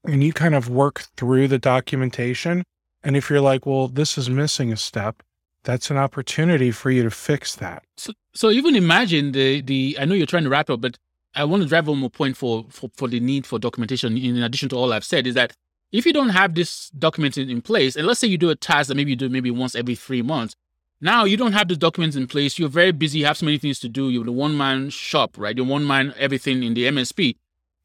and 0.03 0.23
you 0.23 0.33
kind 0.33 0.55
of 0.55 0.69
work 0.69 1.03
through 1.15 1.47
the 1.47 1.59
documentation. 1.59 2.63
And 3.03 3.15
if 3.15 3.29
you're 3.29 3.41
like, 3.41 3.65
well, 3.65 3.87
this 3.87 4.17
is 4.17 4.29
missing 4.29 4.71
a 4.71 4.77
step, 4.77 5.21
that's 5.63 5.91
an 5.91 5.97
opportunity 5.97 6.71
for 6.71 6.89
you 6.91 7.03
to 7.03 7.11
fix 7.11 7.55
that. 7.57 7.83
So, 7.97 8.13
so 8.33 8.49
even 8.51 8.75
imagine 8.75 9.31
the 9.31 9.61
the. 9.61 9.97
I 9.99 10.05
know 10.05 10.15
you're 10.15 10.25
trying 10.25 10.43
to 10.43 10.49
wrap 10.49 10.69
up, 10.69 10.81
but 10.81 10.97
I 11.35 11.43
want 11.45 11.63
to 11.63 11.69
drive 11.69 11.87
one 11.87 11.99
more 11.99 12.09
point 12.09 12.37
for, 12.37 12.65
for 12.69 12.89
for 12.95 13.07
the 13.07 13.19
need 13.19 13.45
for 13.45 13.59
documentation. 13.59 14.17
In 14.17 14.41
addition 14.41 14.69
to 14.69 14.75
all 14.75 14.93
I've 14.93 15.05
said, 15.05 15.27
is 15.27 15.35
that 15.35 15.53
if 15.91 16.05
you 16.05 16.13
don't 16.13 16.29
have 16.29 16.55
this 16.55 16.89
documented 16.89 17.49
in 17.49 17.61
place, 17.61 17.95
and 17.95 18.07
let's 18.07 18.19
say 18.19 18.27
you 18.27 18.37
do 18.37 18.49
a 18.49 18.55
task 18.55 18.87
that 18.87 18.95
maybe 18.95 19.11
you 19.11 19.17
do 19.17 19.29
maybe 19.29 19.51
once 19.51 19.75
every 19.75 19.95
three 19.95 20.21
months, 20.21 20.55
now 20.99 21.25
you 21.25 21.37
don't 21.37 21.53
have 21.53 21.67
the 21.67 21.75
documents 21.75 22.15
in 22.15 22.27
place. 22.27 22.57
You're 22.57 22.69
very 22.69 22.91
busy. 22.91 23.19
You 23.19 23.25
have 23.25 23.37
so 23.37 23.45
many 23.45 23.57
things 23.57 23.79
to 23.79 23.89
do. 23.89 24.09
You're 24.09 24.23
the 24.25 24.31
one 24.31 24.55
man 24.57 24.89
shop, 24.89 25.37
right? 25.37 25.55
You're 25.55 25.65
one 25.65 25.85
man 25.85 26.13
everything 26.17 26.63
in 26.63 26.73
the 26.73 26.85
MSP. 26.85 27.35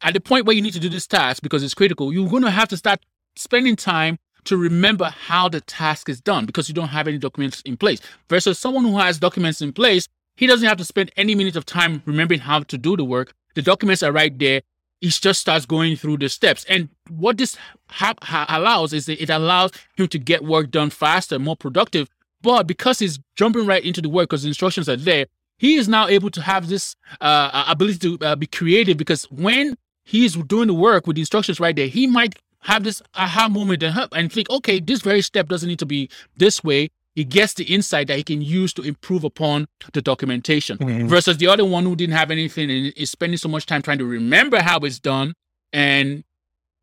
At 0.03 0.15
the 0.15 0.21
point 0.21 0.45
where 0.45 0.55
you 0.55 0.63
need 0.63 0.75
to 0.75 0.81
do 0.81 0.89
this 0.89 1.07
task 1.07 1.43
because 1.43 1.63
it's 1.63 1.75
critical, 1.75 2.13
you're 2.13 2.29
going 2.29 2.43
to 2.43 2.51
have 2.51 2.69
to 2.69 2.77
start 2.77 3.01
spending 3.35 3.77
time 3.77 4.19
to 4.47 4.57
remember 4.57 5.07
how 5.07 5.49
the 5.49 5.61
task 5.61 6.09
is 6.09 6.21
done 6.21 6.47
because 6.47 6.69
you 6.69 6.75
don't 6.75 6.89
have 6.89 7.09
any 7.09 7.19
documents 7.19 7.61
in 7.63 7.77
place. 7.77 8.01
Versus 8.29 8.59
someone 8.59 8.85
who 8.85 8.99
has 8.99 9.19
documents 9.19 9.61
in 9.61 9.73
place, 9.73 10.09
he 10.37 10.47
doesn't 10.47 10.69
have 10.69 10.79
to 10.79 10.85
spend 10.85 11.11
any 11.17 11.35
minutes 11.35 11.57
of 11.57 11.65
time 11.65 12.03
remembering 12.07 12.41
how 12.41 12.61
to 12.61 12.79
do 12.79 12.97
the 12.97 13.05
work. 13.05 13.33
The 13.55 13.63
documents 13.63 14.03
are 14.03 14.13
right 14.13 14.37
there. 14.39 14.63
He 15.01 15.09
just 15.09 15.41
starts 15.41 15.67
going 15.67 15.97
through 15.97 16.19
the 16.19 16.29
steps. 16.29 16.65
And 16.69 16.89
what 17.11 17.39
this 17.39 17.57
ha- 17.89 18.15
ha- 18.23 18.47
allows 18.49 18.93
is 18.93 19.07
that 19.07 19.23
it 19.23 19.31
allows 19.31 19.73
him 19.97 20.09
to 20.09 20.19
get 20.19 20.45
work 20.45 20.71
done 20.71 20.91
faster, 20.91 21.39
more 21.39 21.57
productive. 21.57 22.09
But 22.43 22.67
because 22.67 22.99
he's 22.99 23.19
jumping 23.37 23.67
right 23.67 23.85
into 23.85 24.01
the 24.01 24.09
work 24.09 24.31
because 24.31 24.43
the 24.43 24.49
instructions 24.49 24.89
are 24.89 24.97
there, 24.97 25.27
he 25.59 25.77
is 25.77 25.89
now 25.89 26.07
able 26.07 26.31
to 26.31 26.43
have 26.43 26.69
this 26.69 26.97
uh, 27.21 27.65
ability 27.69 27.99
to 27.99 28.25
uh, 28.25 28.37
be 28.37 28.47
creative 28.47 28.97
because 28.97 29.25
when 29.25 29.77
he's 30.05 30.35
doing 30.35 30.69
the 30.69 30.75
work 30.75 31.07
with 31.07 31.17
the 31.17 31.23
instructions 31.23 31.61
right 31.61 31.75
there, 31.75 31.89
he 31.89 32.07
might 32.07 32.37
have 32.67 32.83
this 32.83 33.01
aha 33.15 33.49
moment 33.49 33.83
and 33.83 34.33
think, 34.33 34.51
okay, 34.51 34.81
this 34.81 35.01
very 35.01 35.23
step 35.23 35.49
doesn't 35.49 35.69
need 35.69 35.79
to 35.79 35.87
be 35.87 36.11
this 36.37 36.65
way. 36.65 36.89
He 37.15 37.25
gets 37.25 37.55
the 37.55 37.65
insight 37.65 38.09
that 38.09 38.17
he 38.17 38.25
can 38.25 38.43
use 38.43 38.75
to 38.75 38.83
improve 38.83 39.23
upon 39.23 39.69
the 39.93 40.03
documentation 40.03 40.77
mm-hmm. 40.77 41.07
versus 41.07 41.39
the 41.39 41.47
other 41.47 41.65
one 41.65 41.85
who 41.85 41.95
didn't 41.95 42.17
have 42.17 42.31
anything 42.31 42.69
and 42.71 42.93
is 42.97 43.11
spending 43.11 43.39
so 43.39 43.49
much 43.49 43.67
time 43.67 43.83
trying 43.83 43.99
to 43.99 44.05
remember 44.05 44.61
how 44.61 44.79
it's 44.81 44.99
done 44.99 45.33
and 45.73 46.25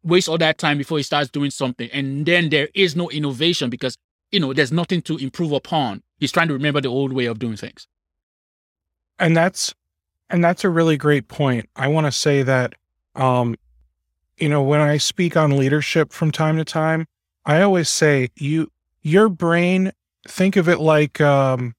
waste 0.04 0.30
all 0.30 0.38
that 0.38 0.58
time 0.58 0.78
before 0.78 0.98
he 0.98 1.04
starts 1.04 1.30
doing 1.30 1.52
something. 1.52 1.90
And 1.92 2.26
then 2.26 2.50
there 2.50 2.70
is 2.74 2.96
no 2.96 3.10
innovation 3.10 3.70
because, 3.70 3.98
you 4.32 4.40
know, 4.40 4.54
there's 4.54 4.72
nothing 4.72 5.02
to 5.04 5.18
improve 5.18 5.52
upon. 5.52 6.02
He's 6.18 6.32
trying 6.32 6.48
to 6.48 6.54
remember 6.54 6.80
the 6.80 6.88
old 6.88 7.12
way 7.12 7.26
of 7.26 7.40
doing 7.40 7.58
things. 7.58 7.88
And 9.20 9.36
that's, 9.36 9.76
and 10.30 10.42
that's 10.44 10.64
a 10.64 10.70
really 10.70 10.96
great 10.96 11.28
point. 11.28 11.70
I 11.76 11.90
want 11.90 12.08
to 12.08 12.12
say 12.12 12.42
that, 12.42 12.74
um, 13.16 13.56
you 14.44 14.50
know, 14.50 14.62
when 14.62 14.82
I 14.82 14.98
speak 14.98 15.38
on 15.38 15.56
leadership 15.56 16.12
from 16.12 16.30
time 16.30 16.58
to 16.58 16.66
time, 16.66 17.08
I 17.46 17.62
always 17.62 17.88
say 17.88 18.28
you, 18.36 18.70
your 19.02 19.30
brain 19.30 19.94
think 20.28 20.58
of 20.58 20.68
it 20.68 20.82
like 20.82 21.22
um, 21.22 21.74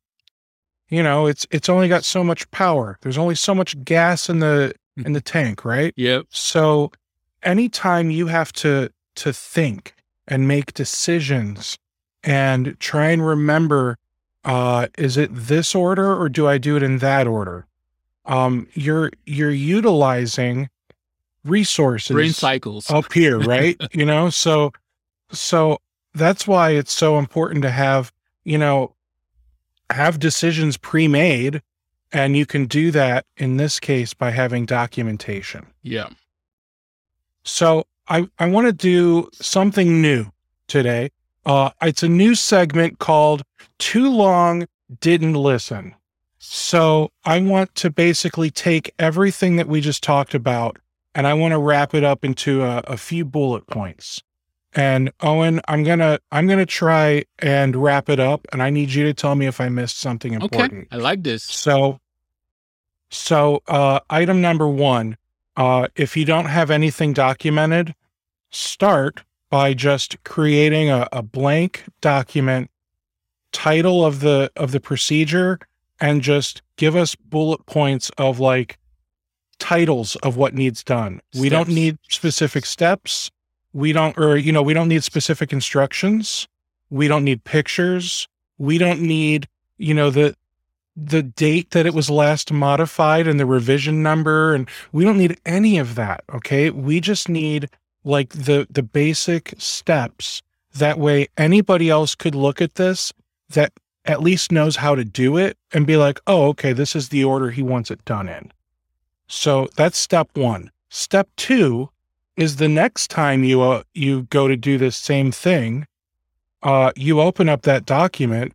you 0.89 1.03
know, 1.03 1.27
it's 1.27 1.47
it's 1.51 1.69
only 1.69 1.89
got 1.89 2.05
so 2.05 2.25
much 2.25 2.51
power. 2.53 2.97
There's 3.03 3.19
only 3.19 3.35
so 3.35 3.55
much 3.55 3.85
gas 3.85 4.31
in 4.31 4.39
the 4.39 4.73
in 4.97 5.13
the 5.13 5.21
tank, 5.21 5.63
right? 5.63 5.93
Yep. 5.99 6.29
So 6.31 6.91
anytime 7.43 8.11
you 8.11 8.29
have 8.29 8.51
to 8.55 8.91
to 9.17 9.33
think 9.35 9.95
and 10.27 10.49
make 10.49 10.73
decisions 10.73 11.77
and 12.23 12.81
try 12.81 13.11
and 13.11 13.27
remember 13.27 13.99
uh 14.47 14.87
is 14.97 15.19
it 15.19 15.29
this 15.35 15.75
order 15.75 16.17
or 16.17 16.31
do 16.31 16.47
I 16.47 16.57
do 16.57 16.77
it 16.79 16.83
in 16.83 16.97
that 16.99 17.27
order? 17.27 17.67
Um 18.25 18.69
you're 18.73 19.11
you're 19.27 19.51
utilizing 19.51 20.71
resources 21.45 22.15
brain 22.15 22.33
cycles 22.33 22.91
up 22.91 23.13
here, 23.13 23.39
right? 23.39 23.81
you 23.93 24.05
know, 24.05 24.31
so 24.31 24.73
so 25.31 25.79
that's 26.15 26.47
why 26.47 26.71
it's 26.71 26.93
so 26.93 27.19
important 27.19 27.63
to 27.63 27.71
have 27.71 28.13
you 28.45 28.59
know, 28.59 28.95
have 29.91 30.19
decisions 30.19 30.77
pre 30.77 31.09
made. 31.09 31.63
And 32.13 32.37
you 32.37 32.47
can 32.47 32.67
do 32.67 32.93
that 32.93 33.27
in 33.37 33.57
this 33.57 33.81
case 33.81 34.15
by 34.15 34.31
having 34.31 34.67
documentation. 34.67 35.67
Yeah. 35.83 36.11
So 37.43 37.87
I, 38.07 38.29
I 38.39 38.47
want 38.47 38.69
to 38.69 38.73
do 38.73 39.29
something 39.33 40.01
new 40.01 40.27
today. 40.69 41.11
Uh, 41.45 41.71
it's 41.83 42.05
a 42.05 42.09
new 42.09 42.37
segment 42.37 43.01
called 43.01 43.43
Too 43.79 44.09
Long 44.09 44.69
Didn't 45.01 45.35
Listen. 45.35 45.97
So 46.39 47.11
I 47.25 47.41
want 47.41 47.75
to 47.77 47.91
basically 47.91 48.51
take 48.51 48.95
everything 48.99 49.57
that 49.57 49.67
we 49.67 49.81
just 49.81 50.03
talked 50.03 50.35
about 50.35 50.79
and 51.15 51.27
I 51.27 51.35
want 51.35 51.53
to 51.53 51.59
wrap 51.59 51.95
it 51.95 52.05
up 52.05 52.25
into 52.25 52.63
a, 52.63 52.79
a 52.87 52.97
few 52.97 53.25
bullet 53.25 53.67
points. 53.67 54.23
And 54.77 55.13
Owen, 55.21 55.61
I'm 55.69 55.85
gonna 55.85 56.19
I'm 56.33 56.49
gonna 56.49 56.67
try 56.67 57.25
and 57.39 57.77
wrap 57.77 58.09
it 58.09 58.19
up, 58.19 58.47
and 58.53 58.61
I 58.61 58.71
need 58.71 58.93
you 58.93 59.05
to 59.05 59.15
tell 59.15 59.37
me 59.37 59.47
if 59.47 59.61
I 59.61 59.69
missed 59.69 59.99
something 59.99 60.33
important. 60.33 60.89
Okay, 60.89 60.97
I 60.97 60.97
like 60.97 61.23
this. 61.23 61.45
So, 61.45 62.01
so 63.09 63.63
uh, 63.69 64.01
item 64.11 64.41
number 64.41 64.67
one, 64.67 65.17
uh, 65.57 65.87
if 65.95 66.17
you 66.17 66.25
don't 66.25 66.47
have 66.47 66.73
anything 66.73 67.13
documented, 67.13 67.95
start 68.51 69.23
by 69.49 69.75
just 69.75 70.23
creating 70.25 70.91
a, 70.91 71.07
a 71.13 71.23
blank 71.23 71.85
document, 72.01 72.69
title 73.53 74.05
of 74.05 74.19
the 74.19 74.51
of 74.57 74.73
the 74.73 74.81
procedure, 74.81 75.61
and 76.01 76.21
just 76.21 76.63
give 76.77 76.97
us 76.97 77.15
bullet 77.15 77.65
points 77.67 78.11
of 78.19 78.41
like 78.41 78.77
titles 79.65 80.15
of 80.17 80.37
what 80.37 80.53
needs 80.53 80.85
done. 80.85 81.23
Steps. 81.31 81.41
We 81.41 81.49
don't 81.49 81.71
need 81.71 81.97
specific 82.11 82.67
steps. 82.67 83.31
We 83.73 83.93
don't 83.93 84.17
or 84.19 84.37
you 84.37 84.53
know 84.53 84.63
we 84.63 84.75
don't 84.75 84.89
need 84.89 85.03
specific 85.03 85.55
instructions. 85.55 86.47
We 86.91 87.09
don't 87.09 87.25
need 87.25 87.45
pictures. 87.45 88.29
We 88.59 88.77
don't 88.77 89.01
need 89.01 89.49
you 89.79 89.95
know 89.95 90.11
the 90.11 90.37
the 90.95 91.23
date 91.23 91.71
that 91.71 91.87
it 91.87 91.95
was 91.95 92.11
last 92.11 92.53
modified 92.53 93.27
and 93.27 93.41
the 93.41 93.47
revision 93.47 94.03
number 94.03 94.55
and 94.55 94.69
we 94.93 95.03
don't 95.03 95.17
need 95.17 95.41
any 95.47 95.79
of 95.79 95.95
that 95.95 96.23
okay? 96.33 96.69
We 96.69 97.01
just 97.01 97.31
need 97.31 97.71
like 98.05 98.29
the 98.29 98.67
the 98.69 98.83
basic 98.83 99.55
steps. 99.57 100.43
That 100.75 100.99
way 100.99 101.29
anybody 101.39 101.89
else 101.89 102.15
could 102.15 102.35
look 102.35 102.61
at 102.61 102.75
this 102.75 103.15
that 103.49 103.73
at 104.05 104.21
least 104.21 104.53
knows 104.53 104.77
how 104.77 104.95
to 104.95 105.07
do 105.07 105.39
it 105.39 105.57
and 105.73 105.87
be 105.87 105.97
like 105.97 106.21
oh 106.27 106.49
okay 106.49 106.75
this 106.75 106.95
is 106.95 107.09
the 107.09 107.25
order 107.25 107.51
he 107.51 107.63
wants 107.63 107.91
it 107.91 108.05
done 108.05 108.29
in 108.29 108.53
so 109.35 109.69
that's 109.77 109.99
step 109.99 110.29
1 110.35 110.71
step 110.89 111.29
2 111.37 111.89
is 112.37 112.57
the 112.57 112.69
next 112.69 113.09
time 113.09 113.45
you 113.45 113.63
uh, 113.63 113.83
you 113.93 114.23
go 114.25 114.49
to 114.49 114.57
do 114.57 114.79
this 114.79 114.97
same 114.97 115.31
thing, 115.31 115.87
uh, 116.63 116.93
you 116.97 117.21
open 117.21 117.49
up 117.49 117.63
that 117.63 117.87
document, 117.87 118.53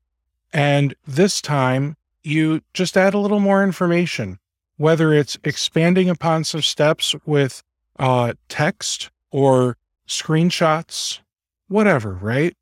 and 0.52 0.94
this 1.08 1.42
time 1.42 1.96
you 2.24 2.62
just 2.74 2.98
add 2.98 3.14
a 3.14 3.20
little 3.20 3.40
more 3.40 3.64
information, 3.64 4.40
whether 4.78 5.14
it's 5.14 5.38
expanding 5.44 6.10
upon 6.10 6.44
some 6.44 6.62
steps 6.62 7.16
with 7.26 7.64
uh, 7.98 8.34
text 8.50 9.10
or 9.32 9.78
screenshots, 10.08 11.20
whatever, 11.68 12.14
right? 12.14 12.56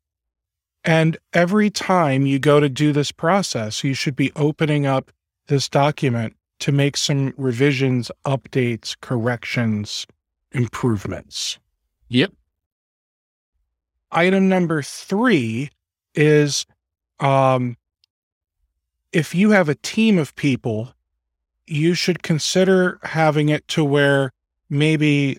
And 0.84 1.16
every 1.32 1.70
time 1.70 2.26
you 2.26 2.38
go 2.38 2.60
to 2.60 2.68
do 2.68 2.92
this 2.92 3.10
process, 3.10 3.82
you 3.82 3.94
should 3.94 4.16
be 4.16 4.32
opening 4.36 4.86
up 4.86 5.10
this 5.48 5.68
document 5.68 6.36
to 6.60 6.72
make 6.72 6.96
some 6.96 7.32
revisions, 7.36 8.10
updates, 8.24 8.96
corrections, 9.00 10.06
improvements. 10.52 11.58
Yep. 12.08 12.32
Item 14.10 14.48
number 14.48 14.82
three 14.82 15.70
is 16.14 16.66
um, 17.20 17.76
if 19.12 19.34
you 19.34 19.50
have 19.50 19.68
a 19.68 19.74
team 19.76 20.18
of 20.18 20.34
people, 20.34 20.92
you 21.66 21.94
should 21.94 22.22
consider 22.22 22.98
having 23.02 23.50
it 23.50 23.66
to 23.68 23.84
where 23.84 24.32
maybe 24.70 25.38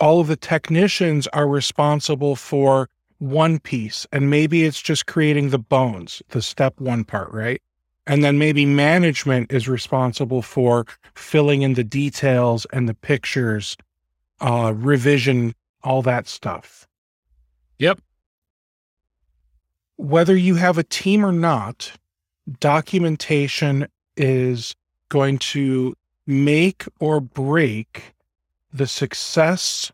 all 0.00 0.20
of 0.20 0.26
the 0.26 0.36
technicians 0.36 1.28
are 1.28 1.46
responsible 1.46 2.34
for 2.34 2.88
one 3.18 3.60
piece 3.60 4.04
and 4.10 4.28
maybe 4.28 4.64
it's 4.64 4.82
just 4.82 5.06
creating 5.06 5.50
the 5.50 5.58
bones, 5.58 6.22
the 6.30 6.42
step 6.42 6.80
one 6.80 7.04
part, 7.04 7.30
right? 7.32 7.62
And 8.06 8.24
then 8.24 8.38
maybe 8.38 8.66
management 8.66 9.52
is 9.52 9.68
responsible 9.68 10.42
for 10.42 10.86
filling 11.14 11.62
in 11.62 11.74
the 11.74 11.84
details 11.84 12.66
and 12.72 12.88
the 12.88 12.94
pictures 12.94 13.76
uh, 14.40 14.72
revision, 14.74 15.54
all 15.84 16.02
that 16.02 16.26
stuff. 16.26 16.86
Yep. 17.78 18.00
Whether 19.96 20.36
you 20.36 20.56
have 20.56 20.78
a 20.78 20.82
team 20.82 21.24
or 21.24 21.32
not, 21.32 21.92
documentation 22.58 23.86
is 24.16 24.74
going 25.08 25.38
to 25.38 25.94
make 26.26 26.84
or 26.98 27.20
break 27.20 28.14
the 28.72 28.86
success 28.86 29.92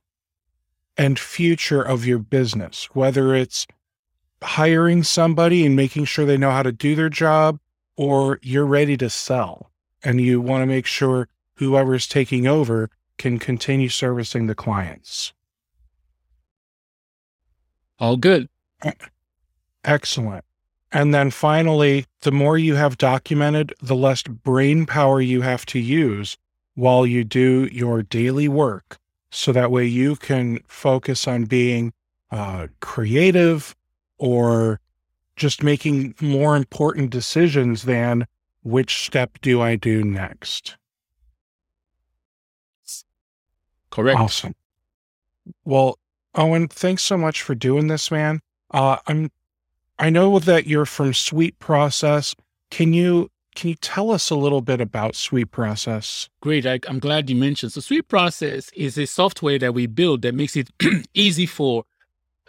and 0.96 1.18
future 1.18 1.82
of 1.82 2.06
your 2.06 2.18
business, 2.18 2.88
whether 2.92 3.34
it's 3.34 3.66
hiring 4.42 5.02
somebody 5.02 5.66
and 5.66 5.76
making 5.76 6.04
sure 6.04 6.24
they 6.24 6.36
know 6.36 6.50
how 6.50 6.62
to 6.62 6.72
do 6.72 6.94
their 6.94 7.08
job, 7.08 7.58
or 7.98 8.38
you're 8.42 8.64
ready 8.64 8.96
to 8.96 9.10
sell 9.10 9.72
and 10.04 10.20
you 10.20 10.40
want 10.40 10.62
to 10.62 10.66
make 10.66 10.86
sure 10.86 11.28
whoever's 11.54 12.06
taking 12.06 12.46
over 12.46 12.88
can 13.18 13.40
continue 13.40 13.88
servicing 13.88 14.46
the 14.46 14.54
clients. 14.54 15.32
All 17.98 18.16
good. 18.16 18.48
Excellent. 19.84 20.44
And 20.92 21.12
then 21.12 21.32
finally, 21.32 22.06
the 22.20 22.30
more 22.30 22.56
you 22.56 22.76
have 22.76 22.96
documented, 22.96 23.74
the 23.82 23.96
less 23.96 24.22
brain 24.22 24.86
power 24.86 25.20
you 25.20 25.42
have 25.42 25.66
to 25.66 25.80
use 25.80 26.38
while 26.76 27.04
you 27.04 27.24
do 27.24 27.68
your 27.72 28.04
daily 28.04 28.46
work. 28.46 28.98
So 29.30 29.50
that 29.50 29.72
way 29.72 29.84
you 29.86 30.14
can 30.14 30.60
focus 30.68 31.26
on 31.26 31.46
being 31.46 31.92
uh, 32.30 32.68
creative 32.78 33.74
or 34.18 34.80
just 35.38 35.62
making 35.62 36.14
more 36.20 36.56
important 36.56 37.10
decisions 37.10 37.84
than 37.84 38.26
which 38.62 39.06
step 39.06 39.38
do 39.40 39.62
I 39.62 39.76
do 39.76 40.04
next? 40.04 40.76
Correct. 43.90 44.20
Awesome. 44.20 44.54
Well, 45.64 45.98
Owen, 46.34 46.68
thanks 46.68 47.02
so 47.02 47.16
much 47.16 47.42
for 47.42 47.54
doing 47.54 47.86
this, 47.86 48.10
man. 48.10 48.40
Uh, 48.70 48.98
I'm, 49.06 49.30
I 49.98 50.10
know 50.10 50.38
that 50.38 50.66
you're 50.66 50.86
from 50.86 51.14
Sweet 51.14 51.58
Process. 51.58 52.34
Can 52.70 52.92
you 52.92 53.30
can 53.58 53.70
you 53.70 53.74
tell 53.74 54.12
us 54.12 54.30
a 54.30 54.36
little 54.36 54.60
bit 54.60 54.80
about 54.80 55.16
Sweet 55.16 55.50
Process? 55.50 56.28
Great. 56.40 56.64
I, 56.64 56.78
am 56.86 57.00
glad 57.00 57.28
you 57.28 57.34
mentioned. 57.34 57.72
So, 57.72 57.80
Sweet 57.80 58.06
Process 58.06 58.70
is 58.72 58.96
a 58.96 59.04
software 59.04 59.58
that 59.58 59.74
we 59.74 59.86
build 59.86 60.22
that 60.22 60.34
makes 60.36 60.54
it 60.54 60.70
easy 61.14 61.44
for 61.44 61.84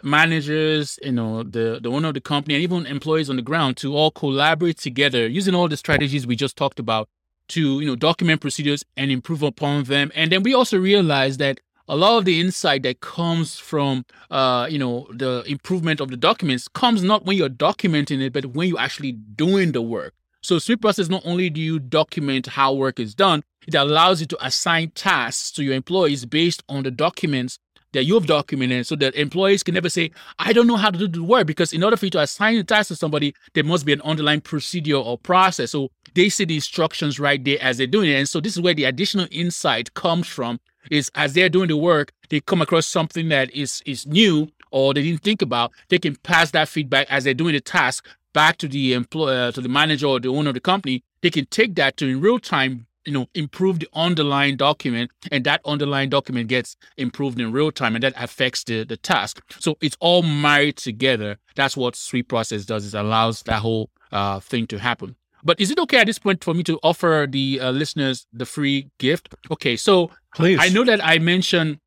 managers, 0.02 0.98
you 1.02 1.12
know, 1.12 1.42
the, 1.42 1.80
the 1.82 1.90
owner 1.90 2.08
of 2.08 2.14
the 2.14 2.20
company, 2.20 2.54
and 2.54 2.62
even 2.62 2.86
employees 2.86 3.30
on 3.30 3.36
the 3.36 3.42
ground 3.42 3.76
to 3.78 3.94
all 3.94 4.10
collaborate 4.10 4.78
together 4.78 5.26
using 5.26 5.54
all 5.54 5.68
the 5.68 5.76
strategies 5.76 6.26
we 6.26 6.36
just 6.36 6.56
talked 6.56 6.78
about 6.78 7.08
to, 7.48 7.80
you 7.80 7.86
know, 7.86 7.96
document 7.96 8.40
procedures 8.40 8.84
and 8.96 9.10
improve 9.10 9.42
upon 9.42 9.84
them. 9.84 10.12
And 10.14 10.30
then 10.30 10.42
we 10.42 10.54
also 10.54 10.78
realize 10.78 11.36
that 11.38 11.60
a 11.88 11.96
lot 11.96 12.18
of 12.18 12.24
the 12.24 12.40
insight 12.40 12.84
that 12.84 13.00
comes 13.00 13.58
from 13.58 14.04
uh, 14.30 14.68
you 14.70 14.78
know 14.78 15.08
the 15.12 15.42
improvement 15.46 16.00
of 16.00 16.08
the 16.08 16.16
documents 16.16 16.68
comes 16.68 17.02
not 17.02 17.26
when 17.26 17.36
you're 17.36 17.48
documenting 17.48 18.20
it 18.20 18.32
but 18.32 18.46
when 18.46 18.68
you're 18.68 18.78
actually 18.78 19.10
doing 19.10 19.72
the 19.72 19.82
work 19.82 20.14
so 20.42 20.58
Sweet 20.58 20.80
Process 20.80 21.08
not 21.08 21.22
only 21.26 21.50
do 21.50 21.60
you 21.60 21.78
document 21.78 22.46
how 22.46 22.72
work 22.72 22.98
is 22.98 23.14
done, 23.14 23.42
it 23.66 23.74
allows 23.74 24.20
you 24.20 24.26
to 24.28 24.44
assign 24.44 24.90
tasks 24.92 25.50
to 25.52 25.62
your 25.62 25.74
employees 25.74 26.24
based 26.24 26.62
on 26.68 26.82
the 26.82 26.90
documents 26.90 27.58
that 27.92 28.04
you 28.04 28.14
have 28.14 28.26
documented 28.26 28.86
so 28.86 28.96
that 28.96 29.14
employees 29.14 29.62
can 29.62 29.74
never 29.74 29.88
say, 29.88 30.10
I 30.38 30.52
don't 30.52 30.66
know 30.66 30.76
how 30.76 30.90
to 30.90 30.98
do 30.98 31.08
the 31.08 31.22
work. 31.22 31.46
Because 31.46 31.72
in 31.72 31.82
order 31.82 31.96
for 31.96 32.06
you 32.06 32.10
to 32.12 32.20
assign 32.20 32.56
a 32.56 32.64
task 32.64 32.88
to 32.88 32.96
somebody, 32.96 33.34
there 33.54 33.64
must 33.64 33.84
be 33.84 33.92
an 33.92 34.00
underlying 34.02 34.40
procedure 34.40 34.96
or 34.96 35.18
process. 35.18 35.72
So 35.72 35.90
they 36.14 36.28
see 36.28 36.44
the 36.44 36.56
instructions 36.56 37.18
right 37.18 37.42
there 37.42 37.58
as 37.60 37.78
they're 37.78 37.86
doing 37.86 38.10
it. 38.10 38.14
And 38.14 38.28
so 38.28 38.40
this 38.40 38.56
is 38.56 38.62
where 38.62 38.74
the 38.74 38.84
additional 38.84 39.26
insight 39.30 39.94
comes 39.94 40.28
from 40.28 40.60
is 40.90 41.10
as 41.14 41.34
they're 41.34 41.48
doing 41.48 41.68
the 41.68 41.76
work, 41.76 42.12
they 42.30 42.40
come 42.40 42.62
across 42.62 42.86
something 42.86 43.28
that 43.28 43.52
is 43.52 43.82
is 43.84 44.06
new 44.06 44.48
or 44.70 44.94
they 44.94 45.02
didn't 45.02 45.22
think 45.22 45.42
about, 45.42 45.72
they 45.88 45.98
can 45.98 46.16
pass 46.16 46.52
that 46.52 46.68
feedback 46.68 47.06
as 47.10 47.24
they're 47.24 47.34
doing 47.34 47.54
the 47.54 47.60
task 47.60 48.06
back 48.32 48.56
to 48.58 48.68
the 48.68 48.92
employer, 48.92 49.48
uh, 49.48 49.52
to 49.52 49.60
the 49.60 49.68
manager 49.68 50.06
or 50.06 50.20
the 50.20 50.28
owner 50.28 50.50
of 50.50 50.54
the 50.54 50.60
company, 50.60 51.02
they 51.22 51.30
can 51.30 51.46
take 51.46 51.74
that 51.74 51.96
to 51.96 52.06
in 52.06 52.20
real 52.20 52.38
time, 52.38 52.86
you 53.04 53.12
know, 53.12 53.26
improve 53.34 53.80
the 53.80 53.88
underlying 53.94 54.56
document, 54.56 55.10
and 55.32 55.44
that 55.44 55.60
underlying 55.64 56.10
document 56.10 56.48
gets 56.48 56.76
improved 56.96 57.40
in 57.40 57.52
real 57.52 57.70
time, 57.70 57.94
and 57.94 58.04
that 58.04 58.14
affects 58.16 58.64
the 58.64 58.84
the 58.84 58.96
task. 58.96 59.42
So 59.58 59.76
it's 59.80 59.96
all 60.00 60.22
married 60.22 60.76
together. 60.76 61.38
That's 61.56 61.76
what 61.76 61.96
Sweet 61.96 62.28
Process 62.28 62.64
does. 62.64 62.92
It 62.92 62.98
allows 62.98 63.42
that 63.44 63.60
whole 63.60 63.90
uh, 64.12 64.40
thing 64.40 64.66
to 64.68 64.78
happen. 64.78 65.16
But 65.42 65.58
is 65.58 65.70
it 65.70 65.78
okay 65.78 65.98
at 65.98 66.06
this 66.06 66.18
point 66.18 66.44
for 66.44 66.52
me 66.52 66.62
to 66.64 66.78
offer 66.82 67.26
the 67.28 67.60
uh, 67.60 67.70
listeners 67.70 68.26
the 68.32 68.44
free 68.44 68.90
gift? 68.98 69.34
Okay, 69.50 69.76
so 69.76 70.10
please. 70.34 70.58
I 70.60 70.68
know 70.68 70.84
that 70.84 71.04
I 71.04 71.18
mentioned 71.18 71.78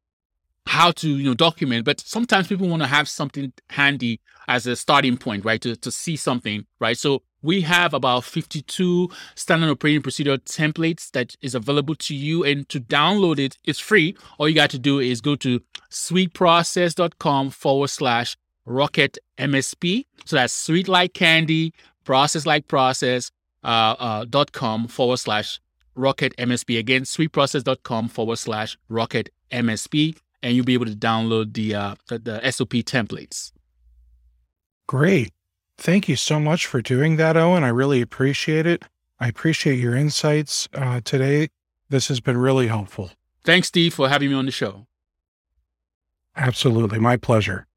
how 0.66 0.92
to 0.92 1.10
you 1.10 1.24
know 1.24 1.34
document 1.34 1.84
but 1.84 2.00
sometimes 2.00 2.48
people 2.48 2.68
want 2.68 2.82
to 2.82 2.88
have 2.88 3.10
something 3.10 3.52
handy 3.70 4.22
as 4.48 4.66
a 4.66 4.76
starting 4.76 5.18
point 5.18 5.44
right 5.44 5.62
to, 5.62 5.76
to 5.76 5.92
see 5.92 6.16
something 6.16 6.66
right 6.80 6.98
so 6.98 7.22
we 7.44 7.62
have 7.62 7.94
about 7.94 8.24
52 8.24 9.10
standard 9.36 9.70
operating 9.70 10.02
procedure 10.02 10.38
templates 10.38 11.12
that 11.12 11.36
is 11.42 11.54
available 11.54 11.94
to 11.96 12.16
you 12.16 12.44
and 12.44 12.68
to 12.70 12.80
download 12.80 13.38
it 13.38 13.58
it's 13.64 13.80
free 13.80 14.16
all 14.40 14.50
you 14.50 14.56
got 14.56 14.72
to 14.72 14.80
do 14.80 15.00
is 15.00 15.22
go 15.22 15.36
to 15.36 15.62
sweetprocess.com 15.92 17.52
forward 17.52 17.90
slash 17.90 18.36
rocket 18.66 19.18
msp 19.38 20.06
so 20.26 20.36
that's 20.38 20.54
sweet 20.54 20.88
like 20.88 21.14
candy 21.14 21.74
process 22.06 22.46
like 22.46 22.68
process 22.68 23.30
uh, 23.64 23.96
uh, 24.00 24.26
dot 24.26 24.52
com 24.52 24.88
forward 24.88 25.18
slash 25.18 25.60
rocket 25.96 26.36
msp 26.38 26.80
again 26.80 27.04
sweetprocess.com 27.04 28.08
forward 28.08 28.38
slash 28.38 28.78
rocket 28.90 29.30
msp 29.52 30.16
and 30.44 30.56
you'll 30.56 30.66
be 30.66 30.74
able 30.74 30.86
to 30.86 30.96
download 30.96 31.54
the, 31.54 31.74
uh, 31.74 31.96
the, 32.10 32.20
the 32.20 32.52
SOP 32.52 32.72
templates. 32.84 33.54
Great. 34.88 35.32
Thank 35.78 36.08
you 36.08 36.16
so 36.16 36.40
much 36.40 36.66
for 36.66 36.82
doing 36.82 37.18
that, 37.18 37.36
Owen. 37.36 37.64
I 37.64 37.70
really 37.70 38.02
appreciate 38.02 38.66
it. 38.66 38.84
I 39.20 39.28
appreciate 39.28 39.80
your 39.80 39.96
insights 39.96 40.68
uh, 40.74 41.02
today. 41.04 41.50
This 41.90 42.08
has 42.08 42.20
been 42.20 42.38
really 42.38 42.68
helpful. 42.68 43.12
Thanks, 43.44 43.68
Steve, 43.68 43.94
for 43.94 44.10
having 44.10 44.30
me 44.30 44.36
on 44.36 44.46
the 44.46 44.52
show. 44.52 44.88
Absolutely. 46.36 47.00
My 47.00 47.18
pleasure. 47.18 47.68